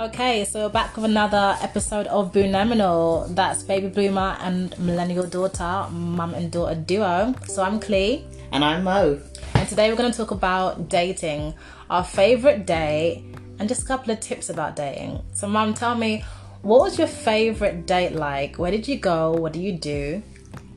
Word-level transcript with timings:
Okay, 0.00 0.46
so 0.46 0.62
we're 0.62 0.72
back 0.72 0.96
with 0.96 1.04
another 1.04 1.58
episode 1.60 2.06
of 2.06 2.32
Boomennial. 2.32 3.26
That's 3.28 3.62
baby 3.62 3.88
boomer 3.88 4.34
and 4.40 4.72
millennial 4.78 5.26
daughter, 5.26 5.86
mum 5.90 6.32
and 6.32 6.50
daughter 6.50 6.74
duo. 6.74 7.34
So 7.46 7.62
I'm 7.62 7.78
Clee, 7.78 8.24
And 8.50 8.64
I'm 8.64 8.82
Mo. 8.84 9.20
and 9.56 9.68
today 9.68 9.90
we're 9.90 9.98
going 9.98 10.10
to 10.10 10.16
talk 10.16 10.30
about 10.30 10.88
dating, 10.88 11.52
our 11.90 12.02
favorite 12.02 12.64
date, 12.64 13.24
and 13.58 13.68
just 13.68 13.82
a 13.82 13.86
couple 13.86 14.10
of 14.14 14.20
tips 14.20 14.48
about 14.48 14.74
dating. 14.74 15.22
So, 15.34 15.46
mum, 15.46 15.74
tell 15.74 15.94
me, 15.94 16.24
what 16.62 16.80
was 16.80 16.96
your 16.98 17.06
favorite 17.06 17.86
date 17.86 18.14
like? 18.14 18.58
Where 18.58 18.70
did 18.70 18.88
you 18.88 18.96
go? 18.96 19.32
What 19.32 19.52
do 19.52 19.60
you 19.60 19.72
do? 19.72 20.22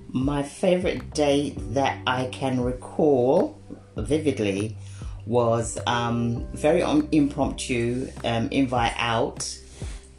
My 0.10 0.44
favorite 0.44 1.14
date 1.14 1.56
that 1.74 1.98
I 2.06 2.26
can 2.34 2.60
recall 2.60 3.58
vividly 3.96 4.76
was 5.26 5.78
um, 5.88 6.46
very 6.54 6.82
um, 6.84 7.08
impromptu 7.12 8.10
um, 8.24 8.50
invite 8.52 8.94
out 8.98 9.58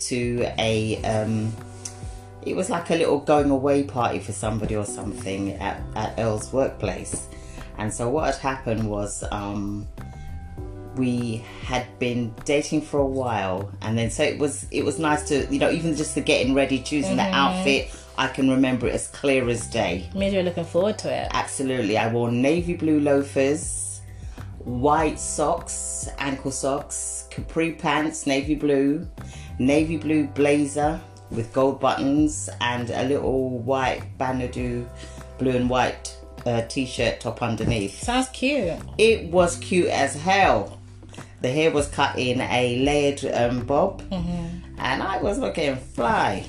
to 0.01 0.47
a. 0.59 1.03
Um, 1.05 1.55
it 2.43 2.55
was 2.55 2.69
like 2.69 2.91
a 2.91 2.95
little 2.95 3.21
going 3.21 3.51
away 3.51 3.85
party 3.85 4.19
for 4.19 4.33
somebody 4.33 4.77
or 4.77 4.85
something 4.85 5.53
at, 5.53 5.81
at 5.97 6.19
Earl's 6.19 6.53
workplace. 6.53 7.27
And 7.79 7.93
so 7.93 8.11
what 8.11 8.27
had 8.27 8.37
happened 8.37 8.89
was 8.89 9.25
um, 9.33 9.89
we 10.97 11.45
had 11.63 11.87
been 11.99 12.35
dating 12.45 12.83
for 12.83 13.01
a 13.01 13.07
while 13.07 13.71
and 13.83 13.99
then 13.99 14.11
so 14.11 14.23
it 14.23 14.39
was 14.39 14.67
it 14.71 14.85
was 14.85 14.99
nice 14.99 15.27
to 15.29 15.47
you 15.53 15.59
know 15.59 15.71
even 15.71 15.95
just 15.97 16.15
the 16.15 16.21
getting 16.21 16.55
ready 16.55 16.79
choosing 16.81 17.17
the 17.17 17.23
outfit 17.23 17.91
i 18.17 18.29
can 18.29 18.49
remember 18.49 18.87
it 18.87 18.95
as 18.95 19.09
clear 19.09 19.49
as 19.49 19.67
day 19.67 20.09
Means 20.15 20.33
you're 20.33 20.43
looking 20.43 20.65
forward 20.65 20.99
to 20.99 21.13
it. 21.13 21.29
absolutely 21.33 21.99
i 21.99 22.13
wore 22.13 22.31
navy 22.31 22.75
blue 22.75 23.01
loafers 23.01 23.84
white 24.65 25.19
socks 25.19 26.09
ankle 26.19 26.51
socks 26.51 27.27
capri 27.31 27.73
pants 27.73 28.27
navy 28.27 28.55
blue 28.55 29.07
navy 29.59 29.97
blue 29.97 30.27
blazer 30.29 30.99
with 31.31 31.53
gold 31.53 31.81
buttons 31.81 32.49
and 32.61 32.91
a 32.91 33.03
little 33.05 33.59
white 33.59 34.03
banadu 34.19 34.87
blue 35.39 35.51
and 35.51 35.69
white 35.69 36.17
uh, 36.47 36.63
t-shirt 36.63 37.21
top 37.21 37.43
underneath 37.43 38.03
Sounds 38.03 38.29
cute. 38.29 38.73
it 38.99 39.31
was 39.31 39.57
cute 39.57 39.89
as 39.89 40.15
hell. 40.15 40.79
The 41.41 41.51
hair 41.51 41.71
was 41.71 41.89
cut 41.89 42.19
in 42.19 42.41
a 42.41 42.79
layered 42.85 43.23
um, 43.35 43.67
bob, 43.67 44.03
and 44.11 45.03
I 45.03 45.21
was 45.21 45.39
looking 45.39 45.77
fly. 45.77 46.47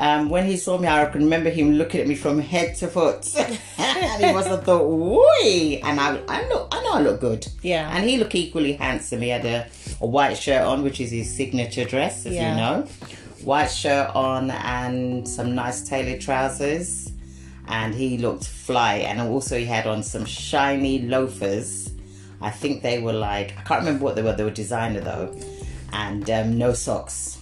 Um, 0.00 0.28
when 0.30 0.46
he 0.46 0.56
saw 0.56 0.78
me, 0.78 0.86
I 0.86 1.04
can 1.06 1.24
remember 1.24 1.50
him 1.50 1.72
looking 1.72 2.00
at 2.00 2.06
me 2.06 2.14
from 2.14 2.38
head 2.38 2.76
to 2.76 2.86
foot, 2.86 3.26
and 3.78 4.24
he 4.24 4.32
must 4.32 4.48
have 4.48 4.64
thought, 4.64 4.82
"Woi!" 4.82 5.82
And 5.82 5.98
I, 6.00 6.20
I 6.28 6.48
look, 6.48 6.68
I 6.70 6.80
know 6.82 6.92
I 6.92 7.00
look 7.00 7.20
good. 7.20 7.46
Yeah. 7.62 7.90
And 7.94 8.08
he 8.08 8.16
looked 8.16 8.34
equally 8.34 8.74
handsome. 8.74 9.20
He 9.22 9.28
had 9.30 9.44
a, 9.44 9.66
a 10.00 10.06
white 10.06 10.34
shirt 10.38 10.62
on, 10.62 10.82
which 10.84 11.00
is 11.00 11.10
his 11.10 11.34
signature 11.34 11.84
dress, 11.84 12.26
as 12.26 12.34
Yeah. 12.34 12.50
you 12.50 12.56
know. 12.56 12.86
White 13.44 13.70
shirt 13.70 14.10
on 14.14 14.50
and 14.50 15.26
some 15.28 15.54
nice 15.54 15.88
tailored 15.88 16.20
trousers 16.20 17.12
and 17.68 17.94
he 17.94 18.18
looked 18.18 18.44
fly 18.46 18.94
and 18.96 19.20
also 19.20 19.58
he 19.58 19.64
had 19.66 19.86
on 19.86 20.02
some 20.02 20.24
shiny 20.24 21.02
loafers 21.02 21.92
i 22.40 22.48
think 22.50 22.82
they 22.82 22.98
were 22.98 23.12
like 23.12 23.56
i 23.58 23.62
can't 23.62 23.80
remember 23.80 24.02
what 24.04 24.16
they 24.16 24.22
were 24.22 24.32
they 24.34 24.42
were 24.42 24.50
designer 24.50 25.00
though 25.00 25.38
and 25.92 26.30
um, 26.30 26.56
no 26.58 26.72
socks 26.72 27.38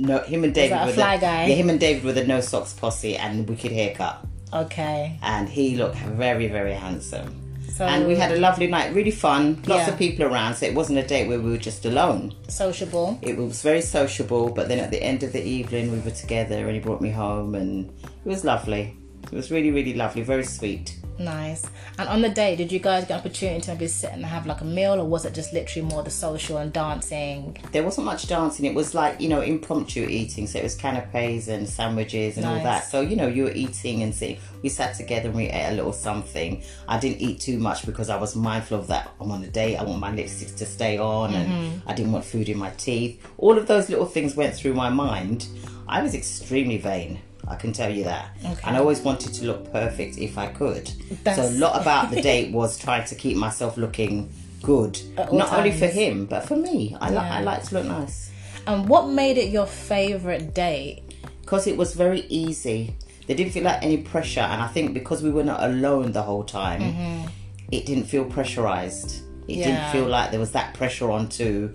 no 0.00 0.18
him 0.20 0.44
and 0.44 0.54
david 0.54 0.72
that 0.72 0.88
a 0.88 0.92
fly 0.92 1.16
the, 1.16 1.20
guy? 1.22 1.46
yeah 1.46 1.54
him 1.54 1.70
and 1.70 1.78
david 1.80 2.02
were 2.04 2.12
the 2.12 2.24
no 2.24 2.40
socks 2.40 2.72
posse 2.72 3.16
and 3.16 3.48
wicked 3.48 3.72
haircut 3.72 4.24
Okay. 4.52 5.16
and 5.22 5.48
he 5.48 5.76
looked 5.76 5.96
very 5.96 6.48
very 6.48 6.72
handsome 6.74 7.36
So, 7.76 7.84
and 7.86 8.06
we 8.06 8.16
had 8.16 8.32
a 8.32 8.38
lovely 8.38 8.66
night 8.66 8.92
really 8.94 9.12
fun 9.12 9.62
lots 9.66 9.86
Yeah. 9.86 9.92
of 9.92 9.98
people 9.98 10.24
around 10.26 10.56
so 10.56 10.66
it 10.66 10.74
wasn't 10.74 10.98
a 10.98 11.06
date 11.06 11.28
where 11.28 11.38
we 11.40 11.50
were 11.50 11.56
just 11.70 11.86
alone 11.86 12.34
sociable. 12.48 13.18
it 13.22 13.36
was 13.36 13.62
very 13.62 13.80
sociable 13.80 14.50
but 14.50 14.66
then 14.68 14.78
at 14.80 14.90
the 14.90 15.00
end 15.02 15.22
of 15.22 15.32
the 15.32 15.42
evening 15.42 15.92
we 15.92 16.00
were 16.00 16.10
together 16.24 16.66
and 16.66 16.74
he 16.74 16.80
brought 16.80 17.00
me 17.00 17.10
home 17.10 17.54
and 17.54 17.88
it 18.02 18.28
was 18.28 18.44
lovely 18.44 18.96
it 19.24 19.32
was 19.32 19.50
really 19.50 19.70
really 19.70 19.94
lovely 19.94 20.22
very 20.22 20.44
sweet. 20.44 20.96
Nice. 21.18 21.66
And 21.98 22.08
on 22.08 22.22
the 22.22 22.30
day, 22.30 22.56
did 22.56 22.72
you 22.72 22.78
guys 22.78 23.04
get 23.04 23.10
an 23.10 23.18
opportunity 23.20 23.60
to 23.60 23.72
maybe 23.72 23.88
sit 23.88 24.10
and 24.12 24.24
have 24.24 24.46
like 24.46 24.62
a 24.62 24.64
meal, 24.64 24.94
or 24.98 25.04
was 25.04 25.26
it 25.26 25.34
just 25.34 25.52
literally 25.52 25.86
more 25.86 26.02
the 26.02 26.08
social 26.10 26.56
and 26.56 26.72
dancing? 26.72 27.58
there 27.72 27.82
wasn't 27.82 28.06
much 28.06 28.26
dancing. 28.26 28.64
It 28.64 28.74
was 28.74 28.94
like 28.94 29.20
you 29.20 29.28
know 29.28 29.42
impromptu 29.42 30.06
eating. 30.08 30.46
So 30.46 30.58
it 30.58 30.62
was 30.62 30.74
canapes 30.74 31.48
and 31.48 31.68
sandwiches 31.68 32.38
and 32.38 32.46
all 32.46 32.62
that. 32.62 32.84
So 32.84 33.02
you 33.02 33.16
know 33.16 33.26
you 33.26 33.44
were 33.44 33.52
eating 33.52 34.02
and 34.02 34.14
sitting. 34.14 34.38
We 34.62 34.70
sat 34.70 34.94
together 34.96 35.28
and 35.28 35.36
we 35.36 35.48
ate 35.48 35.72
a 35.72 35.74
little 35.74 35.92
something. 35.92 36.62
I 36.88 36.98
didn't 36.98 37.20
eat 37.20 37.40
too 37.40 37.58
much 37.58 37.84
because 37.84 38.08
i 38.08 38.16
was 38.16 38.34
mindful 38.34 38.78
of 38.78 38.86
that. 38.86 39.10
I'm 39.20 39.30
on 39.30 39.44
a 39.44 39.48
date. 39.48 39.76
I 39.76 39.82
want 39.84 40.00
my 40.00 40.12
lipstick 40.14 40.56
to 40.56 40.64
stay 40.66 40.96
on 40.96 41.30
Mm-hmm. 41.30 41.50
and 41.52 41.82
i 41.86 41.92
didn't 41.94 42.12
want 42.12 42.24
food 42.24 42.48
in 42.48 42.56
my 42.56 42.70
teeth. 42.70 43.22
All 43.36 43.58
of 43.58 43.66
those 43.66 43.90
little 43.90 44.06
things 44.06 44.36
went 44.36 44.54
through 44.54 44.72
my 44.74 44.88
mind. 44.88 45.46
I 45.86 46.02
was 46.02 46.14
extremely 46.14 46.78
vain 46.78 47.20
I 47.48 47.56
can 47.56 47.72
tell 47.72 47.90
you 47.90 48.04
that. 48.04 48.36
Okay. 48.44 48.60
And 48.64 48.76
I 48.76 48.80
always 48.80 49.00
wanted 49.00 49.34
to 49.34 49.44
look 49.46 49.72
perfect 49.72 50.18
if 50.18 50.38
I 50.38 50.48
could. 50.48 50.90
That's... 51.24 51.36
So 51.36 51.48
a 51.48 51.54
lot 51.58 51.80
about 51.80 52.10
the 52.10 52.22
date 52.30 52.52
was 52.52 52.78
trying 52.78 53.06
to 53.06 53.14
keep 53.14 53.36
myself 53.36 53.76
looking 53.76 54.32
good. 54.62 55.00
Not 55.32 55.52
only 55.52 55.72
for 55.72 55.86
him, 55.86 56.26
but 56.26 56.46
for 56.46 56.56
me. 56.56 56.96
I, 57.00 57.12
Yeah. 57.12 57.36
I 57.36 57.42
like 57.42 57.64
to 57.64 57.74
look 57.74 57.86
nice. 57.86 58.30
And 58.66 58.88
what 58.88 59.08
made 59.08 59.38
it 59.38 59.50
your 59.50 59.66
favorite 59.66 60.54
date? 60.54 61.02
because 61.50 61.66
it 61.66 61.76
was 61.76 61.94
very 61.94 62.20
easy. 62.28 62.94
There 63.26 63.36
didn't 63.36 63.52
feel 63.52 63.64
like 63.64 63.82
any 63.82 63.96
pressure, 63.96 64.38
and 64.38 64.62
I 64.62 64.68
think 64.68 64.94
because 64.94 65.20
we 65.20 65.30
were 65.30 65.42
not 65.42 65.60
alone 65.64 66.12
the 66.12 66.22
whole 66.22 66.44
time, 66.44 66.80
mm-hmm. 66.80 67.28
it 67.72 67.86
didn't 67.86 68.04
feel 68.04 68.24
pressurized. 68.24 69.22
It 69.48 69.56
Yeah. 69.56 69.64
didn't 69.66 69.90
feel 69.90 70.06
like 70.08 70.30
there 70.30 70.38
was 70.38 70.52
that 70.52 70.74
pressure 70.74 71.10
on 71.10 71.28
to 71.30 71.74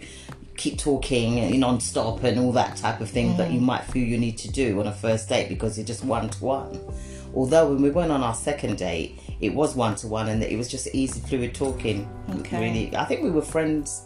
keep 0.57 0.77
talking 0.77 1.59
non-stop 1.59 2.23
and 2.23 2.39
all 2.39 2.51
that 2.51 2.77
type 2.77 3.01
of 3.01 3.09
thing 3.09 3.35
that 3.37 3.51
you 3.51 3.59
mm. 3.59 3.63
might 3.63 3.83
feel 3.83 4.05
you 4.05 4.17
need 4.17 4.37
to 4.37 4.49
do 4.51 4.79
on 4.79 4.87
a 4.87 4.91
first 4.91 5.29
date 5.29 5.49
because 5.49 5.77
you're 5.77 5.85
just 5.85 6.03
one 6.03 6.29
to 6.29 6.43
one. 6.43 6.79
Although 7.33 7.69
when 7.69 7.81
we 7.81 7.89
went 7.89 8.11
on 8.11 8.23
our 8.23 8.33
second 8.33 8.77
date, 8.77 9.19
it 9.41 9.53
was 9.53 9.75
one 9.75 9.95
to 9.95 10.07
one 10.07 10.29
and 10.29 10.41
it 10.41 10.57
was 10.57 10.69
just 10.69 10.87
easy, 10.93 11.19
fluid 11.19 11.53
talking. 11.53 12.09
Okay. 12.39 12.59
Really, 12.59 12.95
I 12.95 13.05
think 13.05 13.23
we 13.23 13.31
were 13.31 13.41
friends 13.41 14.03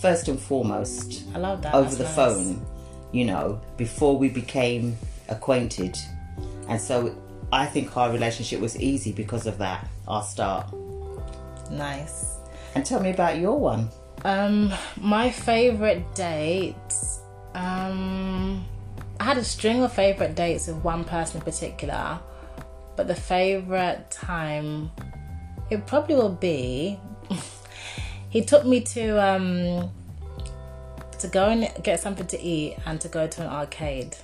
first 0.00 0.28
and 0.28 0.38
foremost 0.38 1.24
I 1.34 1.38
love 1.38 1.62
that. 1.62 1.74
over 1.74 1.84
That's 1.84 1.96
the 1.96 2.04
nice. 2.04 2.14
phone, 2.14 2.66
you 3.12 3.24
know, 3.24 3.60
before 3.78 4.18
we 4.18 4.28
became 4.28 4.96
acquainted. 5.28 5.96
And 6.68 6.78
so 6.78 7.16
I 7.52 7.64
think 7.66 7.96
our 7.96 8.10
relationship 8.10 8.60
was 8.60 8.78
easy 8.78 9.12
because 9.12 9.46
of 9.46 9.56
that, 9.58 9.88
our 10.06 10.22
start. 10.22 10.70
Nice. 11.70 12.36
And 12.74 12.84
tell 12.84 13.00
me 13.00 13.10
about 13.10 13.38
your 13.38 13.58
one. 13.58 13.88
Um, 14.24 14.72
my 14.96 15.30
favorite 15.30 16.14
dates. 16.14 17.20
Um, 17.54 18.64
I 19.20 19.24
had 19.24 19.36
a 19.36 19.44
string 19.44 19.82
of 19.82 19.92
favorite 19.92 20.34
dates 20.34 20.66
with 20.66 20.76
one 20.78 21.04
person 21.04 21.38
in 21.38 21.44
particular, 21.44 22.18
but 22.96 23.06
the 23.06 23.14
favorite 23.14 24.10
time, 24.10 24.90
it 25.70 25.86
probably 25.86 26.14
will 26.14 26.30
be. 26.30 26.98
he 28.30 28.42
took 28.42 28.64
me 28.64 28.80
to 28.80 29.22
um 29.22 29.90
to 31.18 31.28
go 31.28 31.48
and 31.48 31.70
get 31.82 32.00
something 32.00 32.26
to 32.26 32.40
eat 32.40 32.76
and 32.86 33.00
to 33.00 33.08
go 33.08 33.26
to 33.26 33.42
an 33.42 33.48
arcade. 33.48 34.16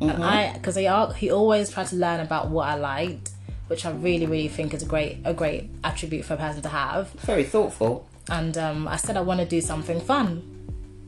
And 0.00 0.24
I, 0.24 0.54
because 0.54 0.76
he 0.76 0.88
he 1.18 1.30
always 1.30 1.68
tried 1.70 1.88
to 1.88 1.96
learn 1.96 2.20
about 2.20 2.48
what 2.48 2.68
I 2.68 2.76
liked, 2.76 3.30
which 3.66 3.84
I 3.84 3.90
really 3.90 4.26
really 4.26 4.48
think 4.48 4.72
is 4.72 4.82
a 4.82 4.86
great 4.86 5.18
a 5.24 5.34
great 5.34 5.68
attribute 5.84 6.24
for 6.24 6.34
a 6.34 6.36
person 6.36 6.62
to 6.62 6.68
have 6.68 7.10
Very 7.10 7.44
thoughtful. 7.44 8.09
And 8.30 8.56
um, 8.56 8.88
I 8.88 8.96
said 8.96 9.16
I 9.16 9.20
want 9.20 9.40
to 9.40 9.46
do 9.46 9.60
something 9.60 10.00
fun. 10.00 10.42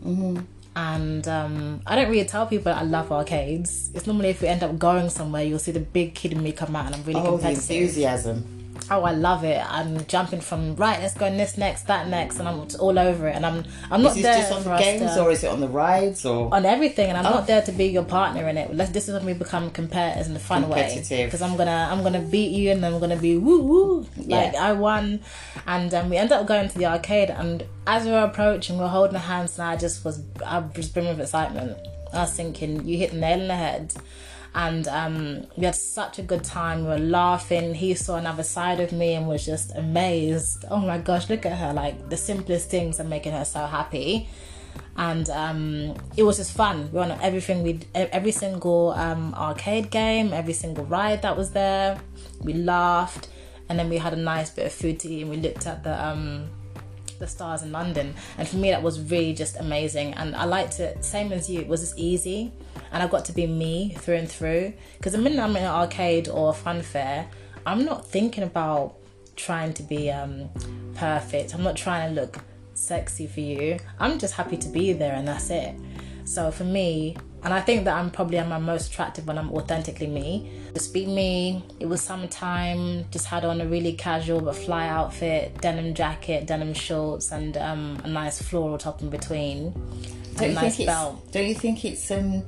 Mm-hmm. 0.04 0.40
And 0.74 1.28
um, 1.28 1.82
I 1.86 1.96
don't 1.96 2.10
really 2.10 2.24
tell 2.24 2.46
people 2.46 2.72
I 2.72 2.82
love 2.82 3.12
arcades. 3.12 3.90
It's 3.94 4.06
normally 4.06 4.30
if 4.30 4.40
we 4.40 4.48
end 4.48 4.62
up 4.62 4.78
going 4.78 5.10
somewhere, 5.10 5.44
you'll 5.44 5.58
see 5.58 5.72
the 5.72 5.80
big 5.80 6.14
kid 6.14 6.32
in 6.32 6.42
me 6.42 6.52
come 6.52 6.74
out, 6.74 6.86
and 6.86 6.94
I'm 6.94 7.04
really 7.04 7.20
Oh, 7.20 7.36
the 7.36 7.50
enthusiasm. 7.50 8.61
Oh, 8.90 9.02
I 9.04 9.12
love 9.12 9.44
it. 9.44 9.58
I'm 9.70 10.04
jumping 10.06 10.40
from 10.40 10.74
right. 10.76 11.00
Let's 11.00 11.14
go 11.14 11.30
this 11.30 11.56
next, 11.56 11.86
that 11.86 12.08
next, 12.08 12.38
and 12.40 12.48
I'm 12.48 12.66
all 12.80 12.98
over 12.98 13.28
it. 13.28 13.36
And 13.36 13.46
I'm 13.46 13.64
I'm 13.90 14.02
not 14.02 14.16
Is 14.16 14.22
there 14.22 14.34
just 14.36 14.52
on 14.52 14.64
the 14.64 14.76
games 14.76 15.14
to- 15.14 15.22
or 15.22 15.30
is 15.30 15.44
it 15.44 15.48
on 15.48 15.60
the 15.60 15.68
rides 15.68 16.26
or? 16.26 16.52
on 16.52 16.66
everything, 16.66 17.08
and 17.08 17.16
I'm 17.16 17.26
Oh. 17.26 17.36
not 17.36 17.46
there 17.46 17.62
to 17.62 17.72
be 17.72 17.86
your 17.86 18.02
partner 18.04 18.48
in 18.48 18.58
it. 18.58 18.74
Let's, 18.74 18.90
this 18.90 19.08
is 19.08 19.14
when 19.14 19.24
we 19.24 19.32
become 19.34 19.70
competitors 19.70 20.26
in 20.26 20.34
the 20.34 20.40
fun 20.40 20.68
way. 20.68 21.02
Because 21.08 21.40
I'm 21.40 21.56
gonna 21.56 21.88
I'm 21.90 22.02
gonna 22.02 22.20
beat 22.20 22.50
you, 22.50 22.70
and 22.72 22.84
I'm 22.84 22.98
gonna 22.98 23.16
be 23.16 23.38
woo 23.38 23.60
woo 23.62 24.06
like 24.16 24.52
Yeah. 24.54 24.68
I 24.68 24.72
won. 24.72 25.20
And 25.66 25.94
um, 25.94 26.10
we 26.10 26.16
ended 26.16 26.32
up 26.36 26.46
going 26.46 26.68
to 26.68 26.76
the 26.78 26.86
arcade, 26.86 27.30
and 27.30 27.64
as 27.86 28.04
we 28.04 28.10
were 28.10 28.24
approaching, 28.24 28.76
we 28.76 28.82
were 28.82 28.88
holding 28.88 29.18
hands, 29.18 29.58
and 29.58 29.68
I 29.68 29.76
just 29.76 30.04
was 30.04 30.22
I 30.44 30.58
was 30.58 30.88
brimming 30.88 31.12
with 31.12 31.20
excitement. 31.20 31.78
I 32.12 32.22
was 32.22 32.32
thinking, 32.34 32.84
you 32.86 32.98
hit 32.98 33.12
the 33.12 33.16
nail 33.16 33.40
on 33.40 33.48
the 33.48 33.56
head. 33.56 33.94
And 34.54 34.86
um, 34.88 35.46
we 35.56 35.64
had 35.64 35.74
such 35.74 36.18
a 36.18 36.22
good 36.22 36.44
time. 36.44 36.82
We 36.82 36.88
were 36.88 36.98
laughing. 36.98 37.74
He 37.74 37.94
saw 37.94 38.16
another 38.16 38.42
side 38.42 38.80
of 38.80 38.92
me 38.92 39.14
and 39.14 39.26
was 39.26 39.46
just 39.46 39.74
amazed. 39.74 40.66
Oh 40.70 40.78
my 40.78 40.98
gosh, 40.98 41.30
look 41.30 41.46
at 41.46 41.56
her! 41.58 41.72
Like 41.72 42.10
the 42.10 42.18
simplest 42.18 42.68
things 42.68 43.00
are 43.00 43.04
making 43.04 43.32
her 43.32 43.46
so 43.46 43.66
happy 43.66 44.28
and 44.96 45.28
um, 45.30 45.94
it 46.16 46.22
was 46.22 46.36
just 46.36 46.52
fun. 46.52 46.90
We 46.92 46.98
went 46.98 47.12
on 47.12 47.20
everything. 47.20 47.62
We 47.62 47.80
every 47.94 48.32
single 48.32 48.90
um, 48.90 49.34
arcade 49.34 49.90
game, 49.90 50.32
every 50.32 50.52
single 50.52 50.84
ride 50.84 51.22
that 51.22 51.36
was 51.36 51.52
there. 51.52 51.98
We 52.40 52.52
laughed, 52.52 53.28
and 53.68 53.78
then 53.78 53.88
we 53.88 53.98
had 53.98 54.12
a 54.12 54.16
nice 54.16 54.50
bit 54.50 54.66
of 54.66 54.72
food 54.72 55.00
to 55.00 55.08
eat, 55.08 55.22
and 55.22 55.30
we 55.30 55.38
looked 55.38 55.66
at 55.66 55.82
the 55.82 56.04
um, 56.04 56.50
the 57.22 57.28
stars 57.28 57.62
in 57.62 57.72
London. 57.72 58.14
And 58.36 58.46
for 58.46 58.56
me, 58.56 58.70
that 58.70 58.82
was 58.82 59.00
really 59.00 59.32
just 59.32 59.56
amazing. 59.56 60.12
And 60.14 60.36
I 60.36 60.44
liked 60.44 60.80
it, 60.80 61.02
same 61.04 61.32
as 61.32 61.48
you, 61.48 61.60
it 61.60 61.68
was 61.68 61.80
just 61.80 61.98
easy. 61.98 62.52
And 62.92 63.02
I 63.02 63.06
got 63.06 63.24
to 63.26 63.32
be 63.32 63.46
me 63.46 63.94
through 63.98 64.16
and 64.16 64.28
through. 64.28 64.74
Because 64.98 65.12
the 65.12 65.18
minute 65.18 65.38
I'm 65.38 65.56
in 65.56 65.62
an 65.62 65.70
arcade 65.70 66.28
or 66.28 66.50
a 66.50 66.52
fun 66.52 66.82
fair, 66.82 67.28
I'm 67.64 67.84
not 67.84 68.06
thinking 68.06 68.44
about 68.44 68.96
trying 69.36 69.72
to 69.74 69.82
be 69.82 70.10
um, 70.10 70.50
perfect. 70.94 71.54
I'm 71.54 71.62
not 71.62 71.76
trying 71.76 72.14
to 72.14 72.20
look 72.20 72.38
sexy 72.74 73.26
for 73.26 73.40
you. 73.40 73.78
I'm 73.98 74.18
just 74.18 74.34
happy 74.34 74.56
to 74.58 74.68
be 74.68 74.92
there 74.92 75.14
and 75.14 75.26
that's 75.26 75.48
it. 75.48 75.74
So 76.24 76.50
for 76.50 76.64
me, 76.64 77.16
and 77.44 77.52
I 77.52 77.60
think 77.60 77.84
that 77.84 77.96
I'm 77.96 78.10
probably 78.10 78.38
am 78.38 78.48
my 78.48 78.58
most 78.58 78.92
attractive 78.92 79.26
when 79.26 79.36
I'm 79.36 79.50
authentically 79.52 80.06
me. 80.06 80.50
Just 80.74 80.94
be 80.94 81.06
me. 81.06 81.64
It 81.80 81.86
was 81.86 82.00
summertime. 82.00 83.06
Just 83.10 83.26
had 83.26 83.44
on 83.44 83.60
a 83.60 83.66
really 83.66 83.94
casual 83.94 84.40
but 84.40 84.54
fly 84.54 84.86
outfit, 84.86 85.60
denim 85.60 85.94
jacket, 85.94 86.46
denim 86.46 86.72
shorts, 86.72 87.32
and 87.32 87.56
um, 87.56 87.98
a 88.04 88.08
nice 88.08 88.40
floral 88.40 88.78
top 88.78 89.02
in 89.02 89.10
between. 89.10 89.72
Don't 90.36 90.42
a 90.42 90.48
you 90.48 90.54
nice 90.54 90.76
think 90.76 90.86
belt. 90.86 91.20
it's? 91.24 91.32
Don't 91.32 91.46
you 91.46 91.54
think 91.54 91.84
it's 91.84 92.10
um, 92.12 92.44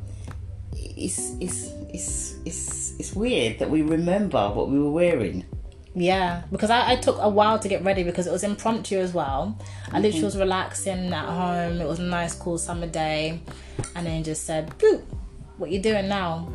it's 0.72 1.32
it's 1.40 1.72
it's 1.92 2.34
it's 2.44 2.94
it's 2.98 3.14
weird 3.14 3.58
that 3.58 3.70
we 3.70 3.82
remember 3.82 4.48
what 4.50 4.68
we 4.68 4.78
were 4.78 4.92
wearing. 4.92 5.44
Yeah, 5.94 6.42
because 6.50 6.70
I, 6.70 6.92
I 6.92 6.96
took 6.96 7.18
a 7.20 7.28
while 7.28 7.58
to 7.58 7.68
get 7.68 7.84
ready 7.84 8.02
because 8.02 8.26
it 8.26 8.32
was 8.32 8.42
impromptu 8.42 8.98
as 8.98 9.14
well. 9.14 9.56
I 9.92 9.98
literally 9.98 10.16
mm-hmm. 10.16 10.24
was 10.24 10.36
relaxing 10.36 11.12
at 11.12 11.24
home. 11.26 11.80
It 11.80 11.86
was 11.86 12.00
a 12.00 12.02
nice, 12.02 12.34
cool 12.34 12.58
summer 12.58 12.88
day, 12.88 13.40
and 13.94 14.06
then 14.06 14.24
just 14.24 14.44
said, 14.44 14.76
"Boop, 14.78 15.02
what 15.56 15.70
you 15.70 15.80
doing 15.80 16.08
now? 16.08 16.48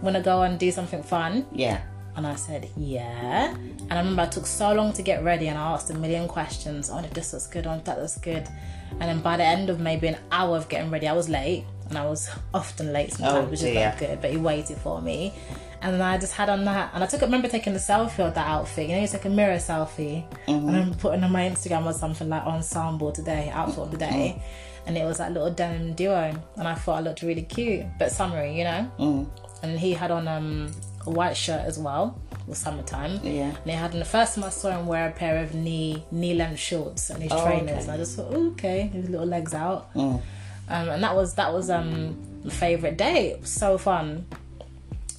Wanna 0.00 0.20
go 0.20 0.42
and 0.42 0.58
do 0.58 0.70
something 0.70 1.02
fun?" 1.02 1.46
Yeah. 1.52 1.80
And 2.14 2.26
I 2.26 2.36
said, 2.36 2.68
"Yeah." 2.76 3.52
And 3.52 3.92
I 3.92 3.98
remember 3.98 4.22
I 4.22 4.26
took 4.26 4.46
so 4.46 4.72
long 4.72 4.92
to 4.92 5.02
get 5.02 5.24
ready, 5.24 5.48
and 5.48 5.58
I 5.58 5.72
asked 5.72 5.90
a 5.90 5.94
million 5.94 6.28
questions. 6.28 6.88
Oh, 6.88 6.98
if 6.98 7.10
this 7.10 7.32
looks 7.32 7.48
good, 7.48 7.66
oh, 7.66 7.74
if 7.74 7.84
that 7.84 7.98
looks 7.98 8.18
good. 8.18 8.46
And 8.92 9.02
then 9.02 9.20
by 9.20 9.36
the 9.36 9.44
end 9.44 9.70
of 9.70 9.80
maybe 9.80 10.06
an 10.06 10.16
hour 10.30 10.56
of 10.56 10.68
getting 10.68 10.90
ready, 10.90 11.08
I 11.08 11.14
was 11.14 11.28
late, 11.28 11.64
and 11.88 11.98
I 11.98 12.06
was 12.06 12.30
often 12.54 12.92
late 12.92 13.12
sometimes, 13.12 13.46
Oh, 13.46 13.50
which 13.50 13.62
is 13.62 13.74
not 13.74 13.98
good. 13.98 14.20
But 14.20 14.30
he 14.30 14.36
waited 14.36 14.78
for 14.78 15.02
me, 15.02 15.34
and 15.82 15.94
then 15.94 16.00
I 16.02 16.18
just 16.18 16.32
had 16.34 16.48
on 16.48 16.64
that, 16.64 16.90
and 16.94 17.02
I 17.02 17.06
took. 17.06 17.22
I 17.22 17.26
remember 17.26 17.48
taking 17.48 17.72
the 17.72 17.78
selfie 17.78 18.20
of 18.26 18.34
that 18.34 18.46
outfit. 18.46 18.88
You 18.88 18.96
know, 18.96 19.02
it's 19.02 19.12
like 19.12 19.24
a 19.24 19.30
mirror 19.30 19.56
selfie, 19.56 20.24
and 20.46 20.70
I'm 20.76 20.94
putting 20.94 21.22
on 21.24 21.32
my 21.32 21.48
Instagram 21.48 21.86
or 21.86 21.92
something 21.92 22.28
like 22.28 22.44
ensemble 22.44 23.12
today, 23.12 23.50
outfit 23.52 23.78
of 23.78 23.90
the 23.90 23.96
day. 23.98 24.42
And 24.86 24.96
it 24.96 25.04
was 25.04 25.18
that 25.18 25.32
little 25.32 25.50
denim 25.50 25.92
duo, 25.94 26.34
and 26.56 26.66
I 26.68 26.74
thought 26.74 26.98
I 26.98 27.00
looked 27.02 27.20
really 27.22 27.42
cute, 27.42 27.84
but 27.98 28.10
summery, 28.10 28.56
you 28.56 28.64
know. 28.64 29.26
And 29.62 29.78
he 29.78 29.92
had 29.92 30.10
on 30.10 30.26
um, 30.28 30.70
a 31.06 31.10
white 31.10 31.36
shirt 31.36 31.60
as 31.62 31.78
well. 31.78 32.18
It 32.32 32.48
was 32.48 32.58
summertime. 32.58 33.20
Yeah. 33.22 33.48
And 33.54 33.64
he 33.66 33.72
had 33.72 33.92
on 33.92 33.98
the 33.98 34.04
first 34.06 34.36
time 34.36 34.44
I 34.44 34.48
saw 34.50 34.70
him 34.70 34.86
wear 34.86 35.08
a 35.08 35.12
pair 35.12 35.42
of 35.42 35.54
knee 35.54 36.04
knee 36.10 36.32
length 36.34 36.60
shorts 36.60 37.10
and 37.10 37.22
his 37.22 37.32
Oh, 37.32 37.44
trainers. 37.44 37.70
okay. 37.70 37.82
And 37.82 37.90
I 37.90 37.96
just 37.98 38.16
thought, 38.16 38.28
"Oh, 38.30 38.46
okay, 38.52 38.86
his 38.86 39.10
little 39.10 39.26
legs 39.26 39.52
out. 39.52 39.90
Um, 39.94 40.22
and 40.68 41.02
that 41.02 41.14
was 41.14 41.34
that 41.34 41.52
was 41.52 41.68
um 41.70 42.16
my 42.44 42.50
favourite 42.50 42.96
day. 42.96 43.32
It 43.32 43.40
was 43.42 43.50
so 43.50 43.76
fun. 43.78 44.26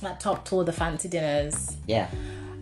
That 0.01 0.19
topped 0.19 0.54
all 0.54 0.63
the 0.63 0.74
fancy 0.74 1.10
dinners. 1.10 1.75
Yeah. 1.88 2.10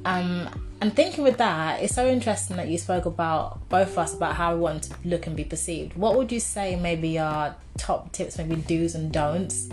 Um, 0.05 0.49
and 0.79 0.95
thinking 0.95 1.23
with 1.23 1.37
that, 1.37 1.81
it's 1.81 1.95
so 1.95 2.07
interesting 2.07 2.57
that 2.57 2.67
you 2.67 2.77
spoke 2.77 3.05
about 3.05 3.67
both 3.67 3.89
of 3.89 3.97
us 3.97 4.13
about 4.13 4.35
how 4.35 4.53
we 4.53 4.61
want 4.61 4.83
to 4.83 4.95
look 5.05 5.27
and 5.27 5.35
be 5.35 5.43
perceived. 5.43 5.95
What 5.95 6.15
would 6.15 6.31
you 6.31 6.39
say 6.39 6.75
maybe 6.75 7.17
are 7.17 7.55
top 7.77 8.11
tips, 8.11 8.37
maybe 8.37 8.55
do's 8.55 8.93
and 8.93 9.11
don'ts 9.11 9.69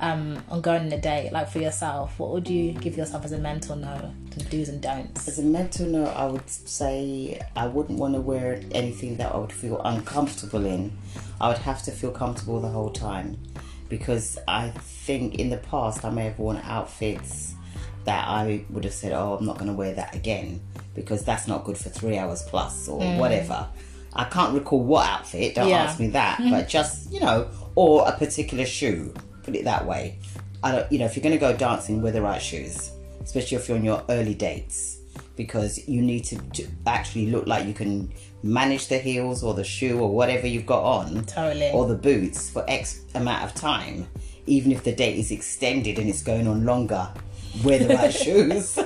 um, 0.00 0.42
on 0.48 0.60
going 0.60 0.82
on 0.86 0.92
a 0.92 1.00
date? 1.00 1.32
Like 1.32 1.50
for 1.50 1.58
yourself, 1.58 2.18
what 2.18 2.30
would 2.30 2.48
you 2.48 2.72
give 2.72 2.96
yourself 2.96 3.24
as 3.24 3.32
a 3.32 3.38
mental 3.38 3.74
note, 3.74 4.12
the 4.30 4.44
do's 4.44 4.68
and 4.68 4.80
don'ts? 4.80 5.26
As 5.26 5.40
a 5.40 5.42
mental 5.42 5.86
note, 5.86 6.16
I 6.16 6.26
would 6.26 6.48
say 6.48 7.40
I 7.56 7.66
wouldn't 7.66 7.98
want 7.98 8.14
to 8.14 8.20
wear 8.20 8.60
anything 8.70 9.16
that 9.16 9.34
I 9.34 9.38
would 9.38 9.52
feel 9.52 9.80
uncomfortable 9.82 10.64
in. 10.64 10.92
I 11.40 11.48
would 11.48 11.58
have 11.58 11.82
to 11.82 11.90
feel 11.90 12.12
comfortable 12.12 12.60
the 12.60 12.68
whole 12.68 12.90
time 12.90 13.38
because 13.92 14.38
I 14.48 14.70
think 14.70 15.34
in 15.34 15.50
the 15.50 15.58
past 15.58 16.02
I 16.02 16.08
may 16.08 16.24
have 16.24 16.38
worn 16.38 16.56
outfits 16.64 17.54
that 18.06 18.26
I 18.26 18.64
would 18.70 18.84
have 18.84 18.94
said, 18.94 19.12
"Oh, 19.12 19.36
I'm 19.38 19.44
not 19.44 19.58
going 19.58 19.70
to 19.70 19.76
wear 19.76 19.92
that 19.92 20.14
again 20.14 20.62
because 20.94 21.22
that's 21.24 21.46
not 21.46 21.64
good 21.64 21.76
for 21.76 21.90
three 21.90 22.16
hours 22.16 22.42
plus 22.42 22.88
or 22.88 23.02
mm. 23.02 23.18
whatever." 23.18 23.68
I 24.14 24.24
can't 24.24 24.54
recall 24.54 24.82
what 24.82 25.06
outfit. 25.06 25.54
Don't 25.54 25.68
Yeah. 25.68 25.82
ask 25.84 26.00
me 26.00 26.06
that, 26.08 26.40
but 26.50 26.68
just 26.68 27.12
you 27.12 27.20
know, 27.20 27.48
or 27.74 28.08
a 28.08 28.12
particular 28.12 28.64
shoe. 28.64 29.12
Put 29.42 29.56
it 29.56 29.64
that 29.64 29.86
way. 29.86 30.18
I 30.62 30.72
don't. 30.72 30.90
You 30.90 30.98
know, 30.98 31.04
if 31.04 31.14
you're 31.14 31.22
going 31.22 31.38
to 31.38 31.38
go 31.38 31.54
dancing, 31.54 32.00
wear 32.00 32.12
the 32.12 32.22
right 32.22 32.40
shoes, 32.40 32.92
especially 33.22 33.58
if 33.58 33.68
you're 33.68 33.76
on 33.76 33.84
your 33.84 34.02
early 34.08 34.34
dates, 34.34 35.00
because 35.36 35.86
you 35.88 36.02
need 36.02 36.24
to, 36.24 36.36
to 36.52 36.66
actually 36.86 37.26
look 37.30 37.46
like 37.46 37.66
you 37.66 37.74
can 37.74 38.12
manage 38.42 38.88
the 38.88 38.98
heels 38.98 39.42
or 39.42 39.54
the 39.54 39.64
shoe 39.64 39.98
or 40.00 40.10
whatever 40.14 40.46
you've 40.46 40.66
got 40.66 40.82
on, 40.82 41.24
Totally. 41.24 41.70
or 41.70 41.86
the 41.86 41.94
boots 41.94 42.50
for 42.50 42.64
X 42.68 43.02
amount 43.14 43.44
of 43.44 43.54
time, 43.54 44.06
even 44.46 44.72
if 44.72 44.82
the 44.84 44.92
date 44.92 45.18
is 45.18 45.30
extended 45.30 45.98
and 45.98 46.08
it's 46.08 46.22
going 46.22 46.46
on 46.46 46.64
longer. 46.64 47.08
Wear 47.62 47.78
the 47.80 47.94
right 47.94 48.12
shoes. 48.24 48.78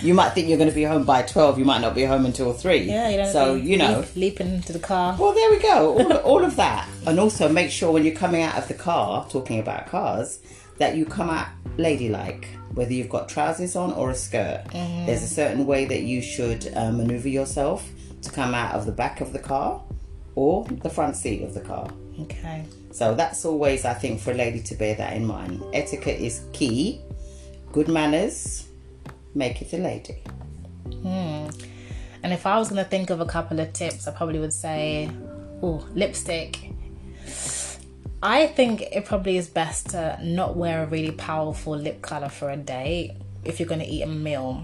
You 0.00 0.14
might 0.14 0.30
think 0.30 0.48
you're 0.48 0.56
going 0.56 0.70
to 0.70 0.74
be 0.74 0.84
home 0.84 1.04
by 1.04 1.22
twelve. 1.22 1.58
You 1.58 1.64
might 1.64 1.80
not 1.80 1.92
be 1.92 2.04
home 2.04 2.24
until 2.24 2.52
three. 2.52 2.82
Yeah, 2.82 3.08
you 3.08 3.16
don't 3.16 3.32
So 3.32 3.56
you 3.56 3.76
know, 3.76 3.98
leap, 4.14 4.16
leap 4.16 4.40
into 4.40 4.72
the 4.72 4.78
car. 4.78 5.16
well, 5.18 5.32
there 5.32 5.50
we 5.50 5.58
go. 5.58 5.98
All, 5.98 6.12
all 6.18 6.44
of 6.44 6.54
that. 6.54 6.88
And 7.04 7.18
also 7.18 7.48
make 7.48 7.72
sure 7.72 7.90
when 7.90 8.04
you're 8.04 8.14
coming 8.14 8.42
out 8.42 8.56
of 8.56 8.68
the 8.68 8.74
car, 8.74 9.26
talking 9.28 9.58
about 9.58 9.88
cars, 9.88 10.38
that 10.78 10.96
you 10.96 11.04
come 11.04 11.30
out 11.30 11.48
ladylike, 11.78 12.48
whether 12.74 12.92
you've 12.92 13.08
got 13.08 13.28
trousers 13.28 13.76
on 13.76 13.92
or 13.92 14.10
a 14.10 14.14
skirt. 14.14 14.64
There's 14.72 15.22
a 15.22 15.28
certain 15.28 15.66
way 15.66 15.84
that 15.84 16.02
you 16.02 16.20
should 16.22 16.72
uh, 16.74 16.90
maneuver 16.92 17.28
yourself 17.28 17.88
to 18.22 18.30
come 18.30 18.54
out 18.54 18.74
of 18.74 18.86
the 18.86 18.92
back 18.92 19.20
of 19.20 19.32
the 19.32 19.38
car 19.38 19.82
or 20.34 20.64
the 20.64 20.90
front 20.90 21.16
seat 21.16 21.42
of 21.42 21.54
the 21.54 21.60
car. 21.60 21.90
Okay. 22.20 22.64
So 22.90 23.14
that's 23.14 23.44
always, 23.44 23.84
I 23.84 23.94
think, 23.94 24.20
for 24.20 24.32
a 24.32 24.34
lady 24.34 24.60
to 24.60 24.74
bear 24.74 24.94
that 24.96 25.14
in 25.14 25.24
mind. 25.24 25.62
Etiquette 25.72 26.20
is 26.20 26.42
key. 26.52 27.00
Good 27.72 27.88
manners 27.88 28.68
make 29.34 29.62
it 29.62 29.72
a 29.72 29.78
lady. 29.78 30.22
Hmm. 31.02 31.48
And 32.22 32.32
if 32.32 32.46
I 32.46 32.58
was 32.58 32.68
gonna 32.68 32.84
think 32.84 33.10
of 33.10 33.20
a 33.20 33.26
couple 33.26 33.58
of 33.60 33.72
tips, 33.72 34.06
I 34.06 34.12
probably 34.12 34.38
would 34.38 34.52
say, 34.52 35.10
oh, 35.62 35.86
lipstick. 35.94 36.70
I 38.22 38.46
think 38.46 38.82
it 38.82 39.04
probably 39.04 39.36
is 39.36 39.48
best 39.48 39.90
to 39.90 40.18
not 40.22 40.56
wear 40.56 40.84
a 40.84 40.86
really 40.86 41.10
powerful 41.10 41.76
lip 41.76 42.02
color 42.02 42.28
for 42.28 42.50
a 42.50 42.56
date 42.56 43.12
if 43.44 43.58
you're 43.58 43.68
gonna 43.68 43.84
eat 43.86 44.02
a 44.02 44.06
meal. 44.06 44.62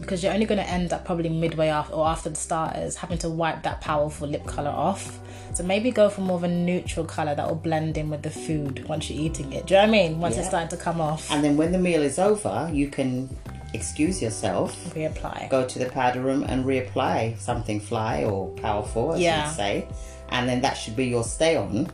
Because 0.00 0.22
you're 0.22 0.32
only 0.32 0.46
gonna 0.46 0.62
end 0.62 0.92
up 0.92 1.04
probably 1.04 1.28
midway 1.28 1.68
after 1.68 1.94
or 1.94 2.06
after 2.06 2.30
the 2.30 2.36
starters 2.36 2.96
having 2.96 3.18
to 3.18 3.28
wipe 3.28 3.62
that 3.64 3.80
powerful 3.80 4.28
lip 4.28 4.44
color 4.46 4.70
off. 4.70 5.18
So 5.54 5.62
maybe 5.64 5.90
go 5.90 6.08
for 6.08 6.22
more 6.22 6.36
of 6.36 6.44
a 6.44 6.48
neutral 6.48 7.04
color 7.04 7.34
that 7.34 7.46
will 7.46 7.56
blend 7.56 7.98
in 7.98 8.10
with 8.10 8.22
the 8.22 8.30
food 8.30 8.86
once 8.88 9.10
you're 9.10 9.20
eating 9.22 9.52
it. 9.52 9.66
Do 9.66 9.74
you 9.74 9.80
know 9.80 9.86
what 9.86 9.88
I 9.88 9.92
mean? 10.08 10.20
Once 10.20 10.36
it's 10.36 10.44
Yeah. 10.44 10.48
starting 10.48 10.68
to 10.70 10.76
come 10.76 11.00
off, 11.00 11.30
And 11.30 11.42
then 11.44 11.56
when 11.56 11.72
the 11.72 11.78
meal 11.78 12.02
is 12.02 12.18
over, 12.18 12.70
you 12.72 12.88
can 12.88 13.28
excuse 13.74 14.20
yourself 14.22 14.76
reapply. 14.94 15.48
go 15.48 15.64
to 15.66 15.78
the 15.78 15.86
powder 15.86 16.20
room 16.20 16.44
and 16.48 16.64
reapply 16.64 17.38
something 17.38 17.80
fly 17.80 18.22
or 18.24 18.48
powerful, 18.62 19.14
as 19.14 19.20
Yeah. 19.20 19.46
should 19.48 19.56
say. 19.56 19.86
And 20.30 20.48
then 20.48 20.60
that 20.62 20.76
should 20.76 20.94
be 20.96 21.06
your 21.06 21.24
stay 21.24 21.56
on, 21.56 21.88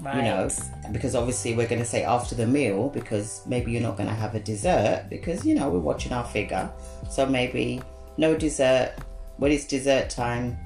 Right. 0.00 0.16
you 0.16 0.22
know, 0.22 0.48
because 0.92 1.14
obviously 1.14 1.54
we're 1.54 1.68
going 1.68 1.80
to 1.80 1.86
say 1.86 2.02
after 2.02 2.34
the 2.34 2.46
meal 2.46 2.88
because 2.88 3.42
maybe 3.46 3.70
you're 3.70 3.80
not 3.80 3.96
going 3.96 4.08
to 4.08 4.14
have 4.14 4.34
a 4.34 4.40
dessert 4.40 5.06
because, 5.08 5.46
you 5.46 5.54
know, 5.54 5.68
we're 5.70 5.78
watching 5.78 6.12
our 6.12 6.24
figure. 6.24 6.68
So 7.08 7.26
maybe 7.26 7.80
no 8.16 8.36
dessert. 8.36 8.94
When 9.36 9.52
it's 9.52 9.66
dessert 9.66 10.10
time, 10.10 10.58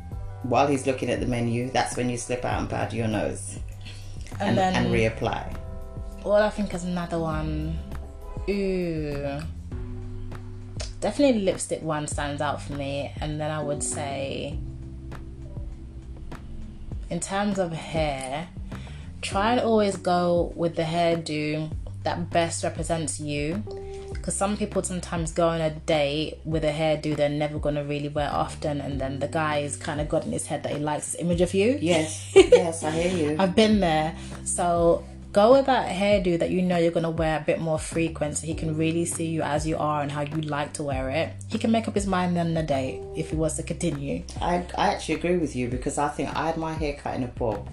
while 0.44 0.66
he's 0.66 0.86
looking 0.86 1.10
at 1.10 1.20
the 1.20 1.26
menu, 1.26 1.70
that's 1.70 1.96
when 1.96 2.08
you 2.08 2.16
slip 2.16 2.44
out 2.44 2.60
and 2.60 2.70
powder 2.70 2.96
your 2.96 3.08
nose 3.08 3.58
and, 4.40 4.50
and, 4.50 4.58
then 4.58 4.74
and 4.74 4.94
reapply. 4.94 5.56
What 6.22 6.42
I 6.42 6.50
think 6.50 6.72
is 6.74 6.84
another 6.84 7.18
one. 7.18 7.78
Ooh. 8.48 9.40
Definitely 11.00 11.42
lipstick 11.42 11.82
one 11.82 12.06
stands 12.06 12.40
out 12.40 12.60
for 12.60 12.72
me. 12.72 13.12
And 13.20 13.40
then 13.40 13.50
I 13.50 13.62
would 13.62 13.82
say, 13.82 14.58
in 17.10 17.20
terms 17.20 17.58
of 17.58 17.72
hair, 17.72 18.48
try 19.20 19.52
and 19.52 19.60
always 19.60 19.96
go 19.96 20.52
with 20.54 20.76
the 20.76 20.82
hairdo 20.82 21.70
that 22.04 22.30
best 22.30 22.64
represents 22.64 23.20
you. 23.20 23.62
Because 24.12 24.34
some 24.34 24.56
people 24.56 24.82
sometimes 24.82 25.32
go 25.32 25.48
on 25.48 25.60
a 25.60 25.70
date 25.70 26.38
with 26.44 26.64
a 26.64 26.72
hairdo 26.72 27.16
they're 27.16 27.28
never 27.28 27.58
going 27.58 27.74
to 27.74 27.84
really 27.84 28.08
wear 28.08 28.30
often, 28.30 28.80
and 28.80 29.00
then 29.00 29.18
the 29.18 29.28
guy's 29.28 29.76
kind 29.76 30.00
of 30.00 30.08
got 30.08 30.24
in 30.24 30.32
his 30.32 30.46
head 30.46 30.62
that 30.62 30.72
he 30.72 30.78
likes 30.78 31.12
this 31.12 31.20
image 31.20 31.40
of 31.40 31.54
you. 31.54 31.78
Yes, 31.80 32.32
yes, 32.34 32.82
I 32.82 32.90
hear 32.90 33.30
you. 33.30 33.36
I've 33.38 33.54
been 33.54 33.80
there. 33.80 34.16
So 34.44 35.04
go 35.32 35.52
with 35.52 35.66
that 35.66 35.94
hairdo 35.94 36.38
that 36.38 36.50
you 36.50 36.62
know 36.62 36.78
you're 36.78 36.90
gonna 36.90 37.10
wear 37.10 37.38
a 37.38 37.44
bit 37.44 37.60
more 37.60 37.78
frequent 37.78 38.36
so 38.38 38.46
he 38.46 38.54
can 38.54 38.76
really 38.76 39.04
see 39.04 39.26
you 39.26 39.42
as 39.42 39.66
you 39.66 39.76
are 39.76 40.02
and 40.02 40.10
how 40.10 40.22
you 40.22 40.40
like 40.42 40.72
to 40.74 40.82
wear 40.82 41.10
it. 41.10 41.32
He 41.48 41.58
can 41.58 41.70
make 41.70 41.86
up 41.86 41.94
his 41.94 42.06
mind 42.06 42.36
on 42.38 42.54
the 42.54 42.62
date 42.62 43.00
if 43.16 43.30
he 43.30 43.36
wants 43.36 43.56
to 43.56 43.62
continue. 43.62 44.24
I, 44.40 44.64
I 44.76 44.88
actually 44.94 45.16
agree 45.16 45.36
with 45.36 45.54
you 45.54 45.68
because 45.68 45.98
I 45.98 46.08
think 46.08 46.34
I 46.34 46.46
had 46.46 46.56
my 46.56 46.72
hair 46.72 46.94
cut 46.94 47.14
in 47.14 47.24
a 47.24 47.28
bob, 47.28 47.68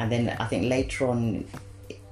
and 0.00 0.10
then 0.10 0.36
I 0.40 0.46
think 0.46 0.64
later 0.64 1.06
on 1.06 1.44